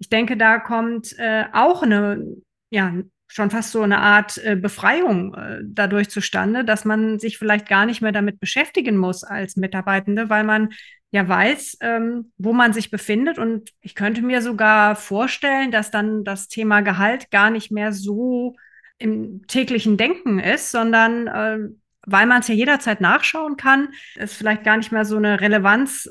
Ich 0.00 0.08
denke, 0.08 0.36
da 0.36 0.58
kommt 0.58 1.18
äh, 1.18 1.44
auch 1.52 1.82
eine, 1.82 2.24
ja, 2.70 2.94
schon 3.28 3.50
fast 3.50 3.72
so 3.72 3.82
eine 3.82 3.98
Art 3.98 4.38
äh, 4.38 4.56
Befreiung 4.56 5.34
äh, 5.34 5.60
dadurch 5.62 6.08
zustande, 6.08 6.64
dass 6.64 6.84
man 6.84 7.18
sich 7.18 7.36
vielleicht 7.36 7.68
gar 7.68 7.84
nicht 7.84 8.00
mehr 8.00 8.12
damit 8.12 8.40
beschäftigen 8.40 8.96
muss 8.96 9.22
als 9.22 9.56
Mitarbeitende, 9.56 10.30
weil 10.30 10.44
man 10.44 10.70
ja 11.10 11.28
weiß, 11.28 11.78
ähm, 11.80 12.32
wo 12.38 12.52
man 12.52 12.72
sich 12.72 12.90
befindet. 12.90 13.38
Und 13.38 13.70
ich 13.80 13.94
könnte 13.94 14.22
mir 14.22 14.42
sogar 14.42 14.96
vorstellen, 14.96 15.70
dass 15.70 15.90
dann 15.90 16.24
das 16.24 16.48
Thema 16.48 16.80
Gehalt 16.80 17.30
gar 17.30 17.50
nicht 17.50 17.70
mehr 17.70 17.92
so 17.92 18.56
im 18.98 19.46
täglichen 19.46 19.96
Denken 19.96 20.38
ist, 20.38 20.70
sondern 20.70 21.26
äh, 21.26 21.58
weil 22.06 22.26
man 22.26 22.40
es 22.40 22.48
ja 22.48 22.54
jederzeit 22.54 23.00
nachschauen 23.00 23.56
kann, 23.56 23.88
es 24.16 24.34
vielleicht 24.34 24.64
gar 24.64 24.76
nicht 24.76 24.92
mehr 24.92 25.04
so 25.04 25.16
eine 25.16 25.40
Relevanz 25.40 26.10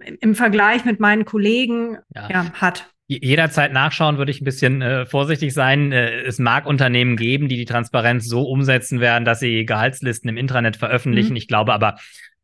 äh, 0.00 0.12
im 0.20 0.34
Vergleich 0.34 0.84
mit 0.84 1.00
meinen 1.00 1.24
Kollegen 1.24 1.98
ja. 2.14 2.28
Ja, 2.28 2.52
hat 2.52 2.90
jederzeit 3.08 3.72
nachschauen, 3.72 4.18
würde 4.18 4.30
ich 4.30 4.40
ein 4.40 4.44
bisschen 4.44 4.82
äh, 4.82 5.06
vorsichtig 5.06 5.54
sein. 5.54 5.92
Äh, 5.92 6.20
es 6.22 6.38
mag 6.38 6.66
Unternehmen 6.66 7.16
geben, 7.16 7.48
die 7.48 7.56
die 7.56 7.64
Transparenz 7.64 8.26
so 8.26 8.42
umsetzen 8.42 9.00
werden, 9.00 9.24
dass 9.24 9.40
sie 9.40 9.64
Gehaltslisten 9.64 10.28
im 10.28 10.36
Intranet 10.36 10.76
veröffentlichen. 10.76 11.30
Mhm. 11.30 11.36
Ich 11.36 11.48
glaube 11.48 11.72
aber, 11.72 11.96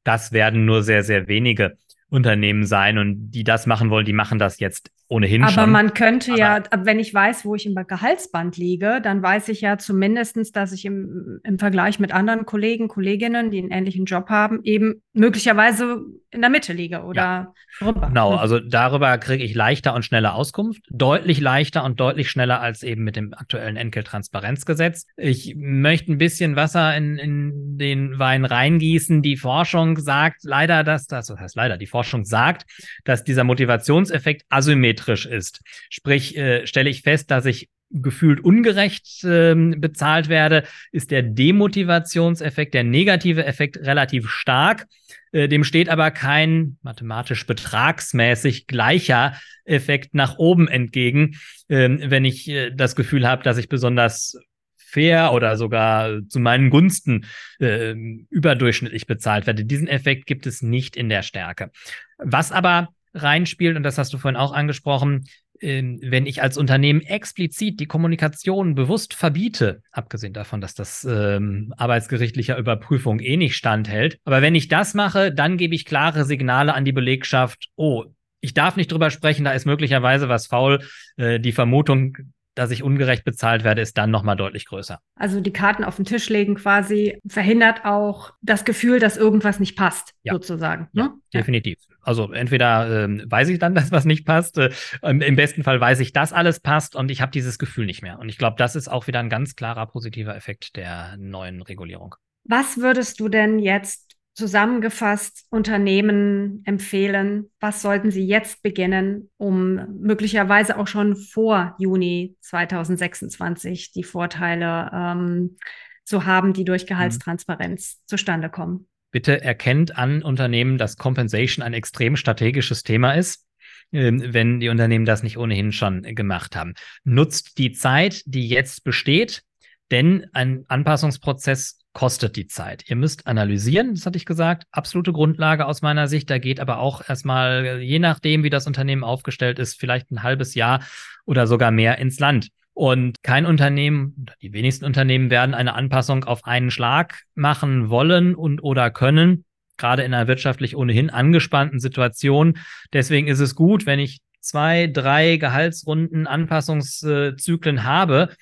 das 0.04 0.32
werden 0.32 0.64
nur 0.64 0.82
sehr, 0.82 1.04
sehr 1.04 1.28
wenige. 1.28 1.76
Unternehmen 2.14 2.64
sein 2.64 2.98
und 2.98 3.32
die 3.32 3.42
das 3.42 3.66
machen 3.66 3.90
wollen, 3.90 4.06
die 4.06 4.12
machen 4.12 4.38
das 4.38 4.60
jetzt 4.60 4.90
ohnehin 5.08 5.42
aber 5.42 5.52
schon. 5.52 5.62
Aber 5.64 5.72
man 5.72 5.94
könnte 5.94 6.32
aber 6.32 6.38
ja, 6.38 6.62
wenn 6.78 7.00
ich 7.00 7.12
weiß, 7.12 7.44
wo 7.44 7.56
ich 7.56 7.66
im 7.66 7.74
Gehaltsband 7.74 8.56
liege, 8.56 9.00
dann 9.02 9.20
weiß 9.20 9.48
ich 9.48 9.60
ja 9.60 9.78
zumindestens, 9.78 10.52
dass 10.52 10.72
ich 10.72 10.84
im, 10.84 11.40
im 11.42 11.58
Vergleich 11.58 11.98
mit 11.98 12.12
anderen 12.12 12.46
Kollegen, 12.46 12.86
Kolleginnen, 12.86 13.50
die 13.50 13.58
einen 13.58 13.70
ähnlichen 13.70 14.04
Job 14.04 14.28
haben, 14.28 14.60
eben 14.62 15.02
möglicherweise 15.14 16.04
in 16.30 16.40
der 16.40 16.50
Mitte 16.50 16.72
liege 16.72 17.02
oder 17.04 17.22
ja. 17.22 17.54
drüber. 17.78 18.08
Genau, 18.08 18.32
hm. 18.32 18.38
also 18.38 18.58
darüber 18.58 19.16
kriege 19.18 19.44
ich 19.44 19.54
leichter 19.54 19.94
und 19.94 20.04
schneller 20.04 20.34
Auskunft. 20.34 20.82
Deutlich 20.90 21.40
leichter 21.40 21.84
und 21.84 22.00
deutlich 22.00 22.28
schneller 22.28 22.60
als 22.60 22.82
eben 22.82 23.04
mit 23.04 23.16
dem 23.16 23.32
aktuellen 23.32 23.76
Entgelttransparenzgesetz. 23.76 25.06
Ich 25.16 25.54
möchte 25.56 26.12
ein 26.12 26.18
bisschen 26.18 26.56
Wasser 26.56 26.96
in, 26.96 27.16
in 27.16 27.78
den 27.78 28.18
Wein 28.18 28.44
reingießen. 28.44 29.22
Die 29.22 29.36
Forschung 29.36 29.98
sagt 29.98 30.42
leider, 30.42 30.82
dass 30.82 31.06
das, 31.06 31.28
das 31.28 31.38
heißt 31.38 31.56
leider, 31.56 31.78
die 31.78 31.86
Forschung 31.86 32.24
sagt, 32.24 32.66
dass 33.04 33.22
dieser 33.22 33.44
Motivationseffekt 33.44 34.44
asymmetrisch 34.48 35.26
ist. 35.26 35.62
Sprich, 35.90 36.36
äh, 36.36 36.66
stelle 36.66 36.90
ich 36.90 37.02
fest, 37.02 37.30
dass 37.30 37.46
ich 37.46 37.70
gefühlt 37.94 38.40
ungerecht 38.40 39.24
äh, 39.24 39.54
bezahlt 39.54 40.28
werde, 40.28 40.64
ist 40.90 41.10
der 41.10 41.22
Demotivationseffekt, 41.22 42.74
der 42.74 42.84
negative 42.84 43.44
Effekt 43.44 43.78
relativ 43.78 44.28
stark. 44.28 44.86
Äh, 45.34 45.48
dem 45.48 45.64
steht 45.64 45.88
aber 45.88 46.10
kein 46.12 46.78
mathematisch 46.82 47.44
betragsmäßig 47.46 48.66
gleicher 48.68 49.34
Effekt 49.64 50.14
nach 50.14 50.38
oben 50.38 50.68
entgegen, 50.68 51.36
äh, 51.68 51.88
wenn 52.08 52.24
ich 52.24 52.48
äh, 52.48 52.70
das 52.70 52.94
Gefühl 52.94 53.26
habe, 53.26 53.42
dass 53.42 53.58
ich 53.58 53.68
besonders 53.68 54.38
fair 54.76 55.32
oder 55.32 55.56
sogar 55.56 56.20
zu 56.28 56.38
meinen 56.38 56.70
Gunsten 56.70 57.26
äh, 57.58 57.94
überdurchschnittlich 58.30 59.06
bezahlt 59.06 59.46
werde. 59.46 59.64
Diesen 59.64 59.88
Effekt 59.88 60.26
gibt 60.26 60.46
es 60.46 60.62
nicht 60.62 60.96
in 60.96 61.08
der 61.08 61.22
Stärke. 61.22 61.72
Was 62.18 62.52
aber 62.52 62.90
reinspielt, 63.12 63.76
und 63.76 63.82
das 63.82 63.98
hast 63.98 64.12
du 64.12 64.18
vorhin 64.18 64.38
auch 64.38 64.52
angesprochen, 64.52 65.24
ähm, 65.24 65.24
wenn 65.60 66.26
ich 66.26 66.42
als 66.42 66.58
Unternehmen 66.58 67.00
explizit 67.00 67.80
die 67.80 67.86
Kommunikation 67.86 68.74
bewusst 68.74 69.14
verbiete, 69.14 69.82
abgesehen 69.92 70.32
davon, 70.32 70.60
dass 70.60 70.74
das 70.74 71.04
ähm, 71.08 71.72
arbeitsgerichtlicher 71.76 72.58
Überprüfung 72.58 73.20
eh 73.20 73.36
nicht 73.36 73.56
standhält, 73.56 74.18
aber 74.24 74.42
wenn 74.42 74.54
ich 74.54 74.68
das 74.68 74.94
mache, 74.94 75.32
dann 75.32 75.56
gebe 75.56 75.74
ich 75.74 75.84
klare 75.84 76.24
Signale 76.24 76.74
an 76.74 76.84
die 76.84 76.92
Belegschaft, 76.92 77.68
oh, 77.76 78.04
ich 78.44 78.52
darf 78.52 78.76
nicht 78.76 78.92
drüber 78.92 79.10
sprechen, 79.10 79.44
da 79.44 79.52
ist 79.52 79.64
möglicherweise 79.64 80.28
was 80.28 80.48
faul. 80.48 80.80
Äh, 81.16 81.40
die 81.40 81.52
Vermutung 81.52 82.16
dass 82.54 82.70
ich 82.70 82.82
ungerecht 82.82 83.24
bezahlt 83.24 83.64
werde, 83.64 83.82
ist 83.82 83.98
dann 83.98 84.10
nochmal 84.10 84.36
deutlich 84.36 84.66
größer. 84.66 85.00
Also 85.16 85.40
die 85.40 85.52
Karten 85.52 85.84
auf 85.84 85.96
den 85.96 86.04
Tisch 86.04 86.28
legen 86.28 86.54
quasi 86.54 87.18
verhindert 87.26 87.84
auch 87.84 88.32
das 88.42 88.64
Gefühl, 88.64 89.00
dass 89.00 89.16
irgendwas 89.16 89.60
nicht 89.60 89.76
passt, 89.76 90.14
ja. 90.22 90.32
sozusagen. 90.32 90.88
Ne? 90.92 91.12
Ja, 91.32 91.40
definitiv. 91.40 91.78
Also 92.02 92.32
entweder 92.32 93.04
äh, 93.04 93.30
weiß 93.30 93.48
ich 93.48 93.58
dann, 93.58 93.74
dass 93.74 93.90
was 93.90 94.04
nicht 94.04 94.26
passt, 94.26 94.58
äh, 94.58 94.70
im 95.02 95.36
besten 95.36 95.64
Fall 95.64 95.80
weiß 95.80 96.00
ich, 96.00 96.12
dass 96.12 96.32
alles 96.32 96.60
passt 96.60 96.96
und 96.96 97.10
ich 97.10 97.20
habe 97.20 97.32
dieses 97.32 97.58
Gefühl 97.58 97.86
nicht 97.86 98.02
mehr. 98.02 98.18
Und 98.18 98.28
ich 98.28 98.38
glaube, 98.38 98.56
das 98.58 98.76
ist 98.76 98.88
auch 98.88 99.06
wieder 99.06 99.20
ein 99.20 99.30
ganz 99.30 99.56
klarer 99.56 99.86
positiver 99.86 100.36
Effekt 100.36 100.76
der 100.76 101.16
neuen 101.16 101.62
Regulierung. 101.62 102.14
Was 102.44 102.76
würdest 102.76 103.20
du 103.20 103.28
denn 103.28 103.58
jetzt 103.58 104.13
zusammengefasst 104.34 105.46
Unternehmen 105.50 106.62
empfehlen? 106.64 107.50
Was 107.60 107.82
sollten 107.82 108.10
sie 108.10 108.26
jetzt 108.26 108.62
beginnen, 108.62 109.30
um 109.36 110.00
möglicherweise 110.00 110.78
auch 110.78 110.88
schon 110.88 111.16
vor 111.16 111.74
Juni 111.78 112.36
2026 112.40 113.92
die 113.92 114.04
Vorteile 114.04 114.90
ähm, 114.92 115.56
zu 116.04 116.26
haben, 116.26 116.52
die 116.52 116.64
durch. 116.64 116.86
Gehaltstransparenz 116.86 117.96
mhm. 117.96 118.06
zustande 118.06 118.50
kommen? 118.50 118.86
Bitte 119.10 119.40
erkennt 119.40 119.96
an 119.96 120.22
Unternehmen, 120.22 120.76
dass 120.76 120.96
Compensation 120.96 121.64
ein 121.64 121.72
extrem 121.72 122.16
strategisches 122.16 122.82
Thema 122.82 123.12
ist 123.12 123.44
ähm, 123.92 124.22
wenn 124.26 124.60
die 124.60 124.70
Unternehmen 124.70 125.04
das 125.04 125.22
nicht 125.22 125.38
ohnehin 125.38 125.70
schon 125.70 126.02
gemacht 126.02 126.56
haben. 126.56 126.74
Nutzt 127.04 127.58
die 127.58 127.72
Zeit, 127.72 128.22
die 128.26 128.48
jetzt 128.48 128.82
besteht, 128.82 129.42
denn 129.90 130.26
ein 130.32 130.64
Anpassungsprozess 130.68 131.78
kostet 131.92 132.36
die 132.36 132.48
Zeit. 132.48 132.84
Ihr 132.88 132.96
müsst 132.96 133.26
analysieren, 133.26 133.94
das 133.94 134.04
hatte 134.04 134.16
ich 134.16 134.26
gesagt, 134.26 134.64
absolute 134.72 135.12
Grundlage 135.12 135.66
aus 135.66 135.80
meiner 135.80 136.08
Sicht. 136.08 136.28
Da 136.28 136.38
geht 136.38 136.60
aber 136.60 136.78
auch 136.78 137.08
erstmal, 137.08 137.80
je 137.80 138.00
nachdem, 138.00 138.42
wie 138.42 138.50
das 138.50 138.66
Unternehmen 138.66 139.04
aufgestellt 139.04 139.58
ist, 139.58 139.78
vielleicht 139.78 140.10
ein 140.10 140.22
halbes 140.22 140.54
Jahr 140.54 140.80
oder 141.24 141.46
sogar 141.46 141.70
mehr 141.70 141.98
ins 141.98 142.18
Land. 142.18 142.48
Und 142.74 143.22
kein 143.22 143.46
Unternehmen, 143.46 144.26
die 144.42 144.52
wenigsten 144.52 144.84
Unternehmen 144.84 145.30
werden 145.30 145.54
eine 145.54 145.74
Anpassung 145.74 146.24
auf 146.24 146.44
einen 146.44 146.72
Schlag 146.72 147.22
machen 147.36 147.88
wollen 147.88 148.34
und 148.34 148.64
oder 148.64 148.90
können, 148.90 149.44
gerade 149.76 150.02
in 150.02 150.12
einer 150.12 150.26
wirtschaftlich 150.26 150.76
ohnehin 150.76 151.10
angespannten 151.10 151.78
Situation. 151.78 152.58
Deswegen 152.92 153.28
ist 153.28 153.38
es 153.38 153.54
gut, 153.54 153.86
wenn 153.86 154.00
ich 154.00 154.18
zwei, 154.40 154.88
drei 154.88 155.36
Gehaltsrunden 155.36 156.26
Anpassungszyklen 156.26 157.84
habe, 157.84 158.34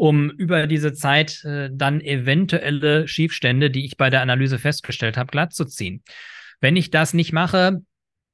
um 0.00 0.30
über 0.30 0.66
diese 0.66 0.94
Zeit 0.94 1.44
äh, 1.44 1.68
dann 1.70 2.00
eventuelle 2.00 3.06
Schiefstände, 3.06 3.70
die 3.70 3.84
ich 3.84 3.98
bei 3.98 4.08
der 4.08 4.22
Analyse 4.22 4.58
festgestellt 4.58 5.18
habe, 5.18 5.30
glatt 5.30 5.52
zu 5.52 5.66
ziehen. 5.66 6.02
Wenn 6.58 6.74
ich 6.74 6.90
das 6.90 7.12
nicht 7.12 7.34
mache, 7.34 7.82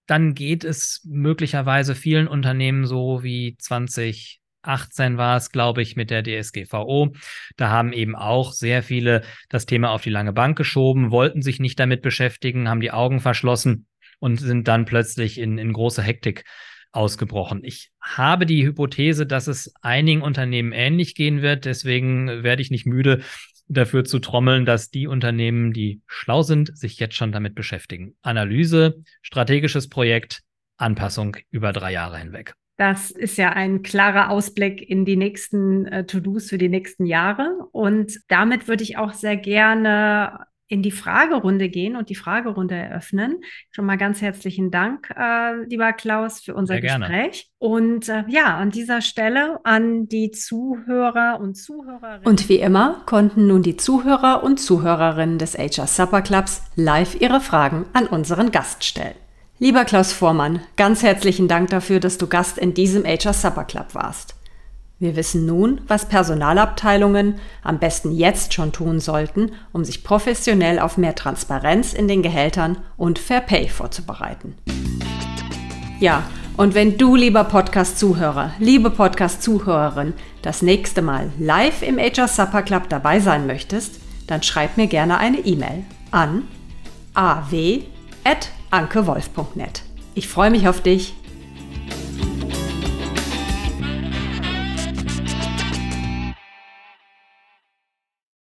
dann 0.07 0.35
geht 0.35 0.63
es 0.63 1.03
möglicherweise 1.05 1.97
vielen 1.97 2.29
Unternehmen 2.29 2.87
so 2.87 3.25
wie 3.25 3.57
2018 3.59 5.17
war 5.17 5.37
es, 5.37 5.51
glaube 5.51 5.83
ich, 5.83 5.97
mit 5.97 6.11
der 6.11 6.23
DSGVO. 6.23 7.13
Da 7.57 7.69
haben 7.69 7.93
eben 7.93 8.15
auch 8.15 8.53
sehr 8.53 8.85
viele 8.85 9.23
das 9.49 9.67
Thema 9.67 9.91
auf 9.91 10.03
die 10.03 10.11
lange 10.11 10.33
Bank 10.33 10.57
geschoben, 10.57 11.11
wollten 11.11 11.43
sich 11.43 11.59
nicht 11.59 11.81
damit 11.81 12.01
beschäftigen, 12.01 12.69
haben 12.69 12.81
die 12.81 12.93
Augen 12.93 13.19
verschlossen 13.19 13.89
und 14.21 14.37
sind 14.37 14.69
dann 14.69 14.85
plötzlich 14.85 15.41
in, 15.41 15.59
in 15.59 15.73
große 15.73 16.01
Hektik 16.01 16.45
ausgebrochen. 16.97 17.61
Ich 17.63 17.91
habe 18.01 18.47
die 18.47 18.67
Hypothese, 18.67 19.27
dass 19.27 19.47
es 19.47 19.73
einigen 19.83 20.23
Unternehmen 20.23 20.73
ähnlich 20.73 21.15
gehen 21.15 21.43
wird. 21.43 21.65
Deswegen 21.65 22.43
werde 22.43 22.63
ich 22.63 22.71
nicht 22.71 22.87
müde, 22.87 23.21
dafür 23.69 24.05
zu 24.05 24.19
trommeln, 24.19 24.65
dass 24.65 24.91
die 24.91 25.07
Unternehmen, 25.07 25.73
die 25.73 26.01
schlau 26.07 26.43
sind, 26.43 26.77
sich 26.77 26.99
jetzt 26.99 27.17
schon 27.17 27.33
damit 27.33 27.55
beschäftigen. 27.55 28.15
Analyse, 28.23 29.03
strategisches 29.23 29.89
Projekt, 29.89 30.43
Anpassung 30.77 31.37
über 31.51 31.73
drei 31.73 31.93
Jahre 31.93 32.19
hinweg. 32.19 32.55
Das 32.77 33.11
ist 33.11 33.39
ja 33.39 33.51
ein 33.53 33.83
klarer 33.83 34.31
Ausblick 34.31 34.83
in 34.83 35.05
die 35.07 35.17
nächsten 35.17 35.87
äh, 35.87 36.05
To-Dos 36.05 36.51
für 36.51 36.59
die 36.59 36.69
nächsten 36.69 37.07
Jahre. 37.07 37.67
Und 37.73 38.19
damit 38.29 38.69
würde 38.69 38.83
ich 38.83 38.99
auch 38.99 39.15
sehr 39.15 39.37
gerne 39.37 40.47
in 40.69 40.83
die 40.83 40.91
Fragerunde 40.91 41.69
gehen 41.69 41.97
und 41.97 42.11
die 42.11 42.15
Fragerunde 42.15 42.75
eröffnen. 42.75 43.37
Schon 43.71 43.87
mal 43.87 43.97
ganz 43.97 44.21
herzlichen 44.21 44.71
Dank, 44.71 45.11
äh, 45.17 45.65
lieber 45.65 45.93
Klaus, 45.93 46.41
für 46.41 46.55
unser 46.55 46.81
Gespräch. 46.81 47.49
Und 47.59 48.09
äh, 48.09 48.25
ja, 48.29 48.57
an 48.57 48.71
dieser 48.71 49.01
Stelle 49.01 49.61
an 49.65 50.09
die 50.09 50.31
Zuhörer 50.31 51.39
und 51.41 51.55
Zuhörerinnen. 51.55 52.27
Und 52.27 52.49
wie 52.49 52.59
immer 52.59 53.03
konnten 53.07 53.47
nun 53.47 53.63
die 53.63 53.77
Zuhörer 53.77 54.43
und 54.43 54.59
Zuhörerinnen 54.59 55.39
des 55.39 55.57
HR 55.57 55.87
Supper 55.87 56.23
Clubs 56.23 56.63
live 56.75 57.21
ihre 57.21 57.41
Fragen 57.41 57.87
an 57.93 58.07
unseren 58.07 58.51
Gast 58.51 58.85
stellen. 58.85 59.15
Lieber 59.59 59.85
Klaus 59.85 60.13
Vormann, 60.13 60.61
ganz 60.77 61.03
herzlichen 61.03 61.49
Dank 61.49 61.71
dafür, 61.71 61.99
dass 61.99 62.19
du 62.19 62.27
Gast 62.27 62.59
in 62.59 62.75
diesem 62.75 63.05
HR 63.05 63.33
Supper 63.33 63.65
Club 63.65 63.95
warst. 63.95 64.35
Wir 64.99 65.15
wissen 65.15 65.45
nun, 65.45 65.83
was 65.89 66.09
Personalabteilungen 66.09 67.35
am 67.63 67.79
besten 67.79 68.13
jetzt 68.13 68.55
schon 68.55 68.73
tun 68.73 68.99
sollten, 68.99 69.53
um 69.75 69.85
sich 69.85 70.03
professionell 70.03 70.79
auf 70.79 70.97
mehr 70.97 71.15
Transparenz 71.15 71.93
in 71.93 72.09
den 72.09 72.23
Gehältern 72.23 72.79
und 72.97 73.19
Fair 73.19 73.43
Pay 73.43 73.69
vorzubereiten. 73.69 74.55
Ja, 76.01 76.23
und 76.57 76.75
wenn 76.75 76.97
du, 76.97 77.15
lieber 77.15 77.45
Podcast-Zuhörer, 77.45 78.53
liebe 78.59 78.89
Podcast-Zuhörerin, 78.89 80.15
das 80.41 80.63
nächste 80.63 81.03
Mal 81.03 81.31
live 81.39 81.83
im 81.83 81.99
HR 81.99 82.27
Supper 82.27 82.63
Club 82.63 82.89
dabei 82.89 83.21
sein 83.21 83.47
möchtest, 83.47 84.01
dann 84.27 84.43
schreib 84.43 84.79
mir 84.79 84.87
gerne 84.87 85.19
eine 85.19 85.41
E-Mail 85.41 85.85
an 86.11 86.45
aw.ankewolf.net. 87.13 89.83
Ich 90.15 90.27
freue 90.27 90.51
mich 90.51 90.67
auf 90.67 90.81
dich 90.81 91.15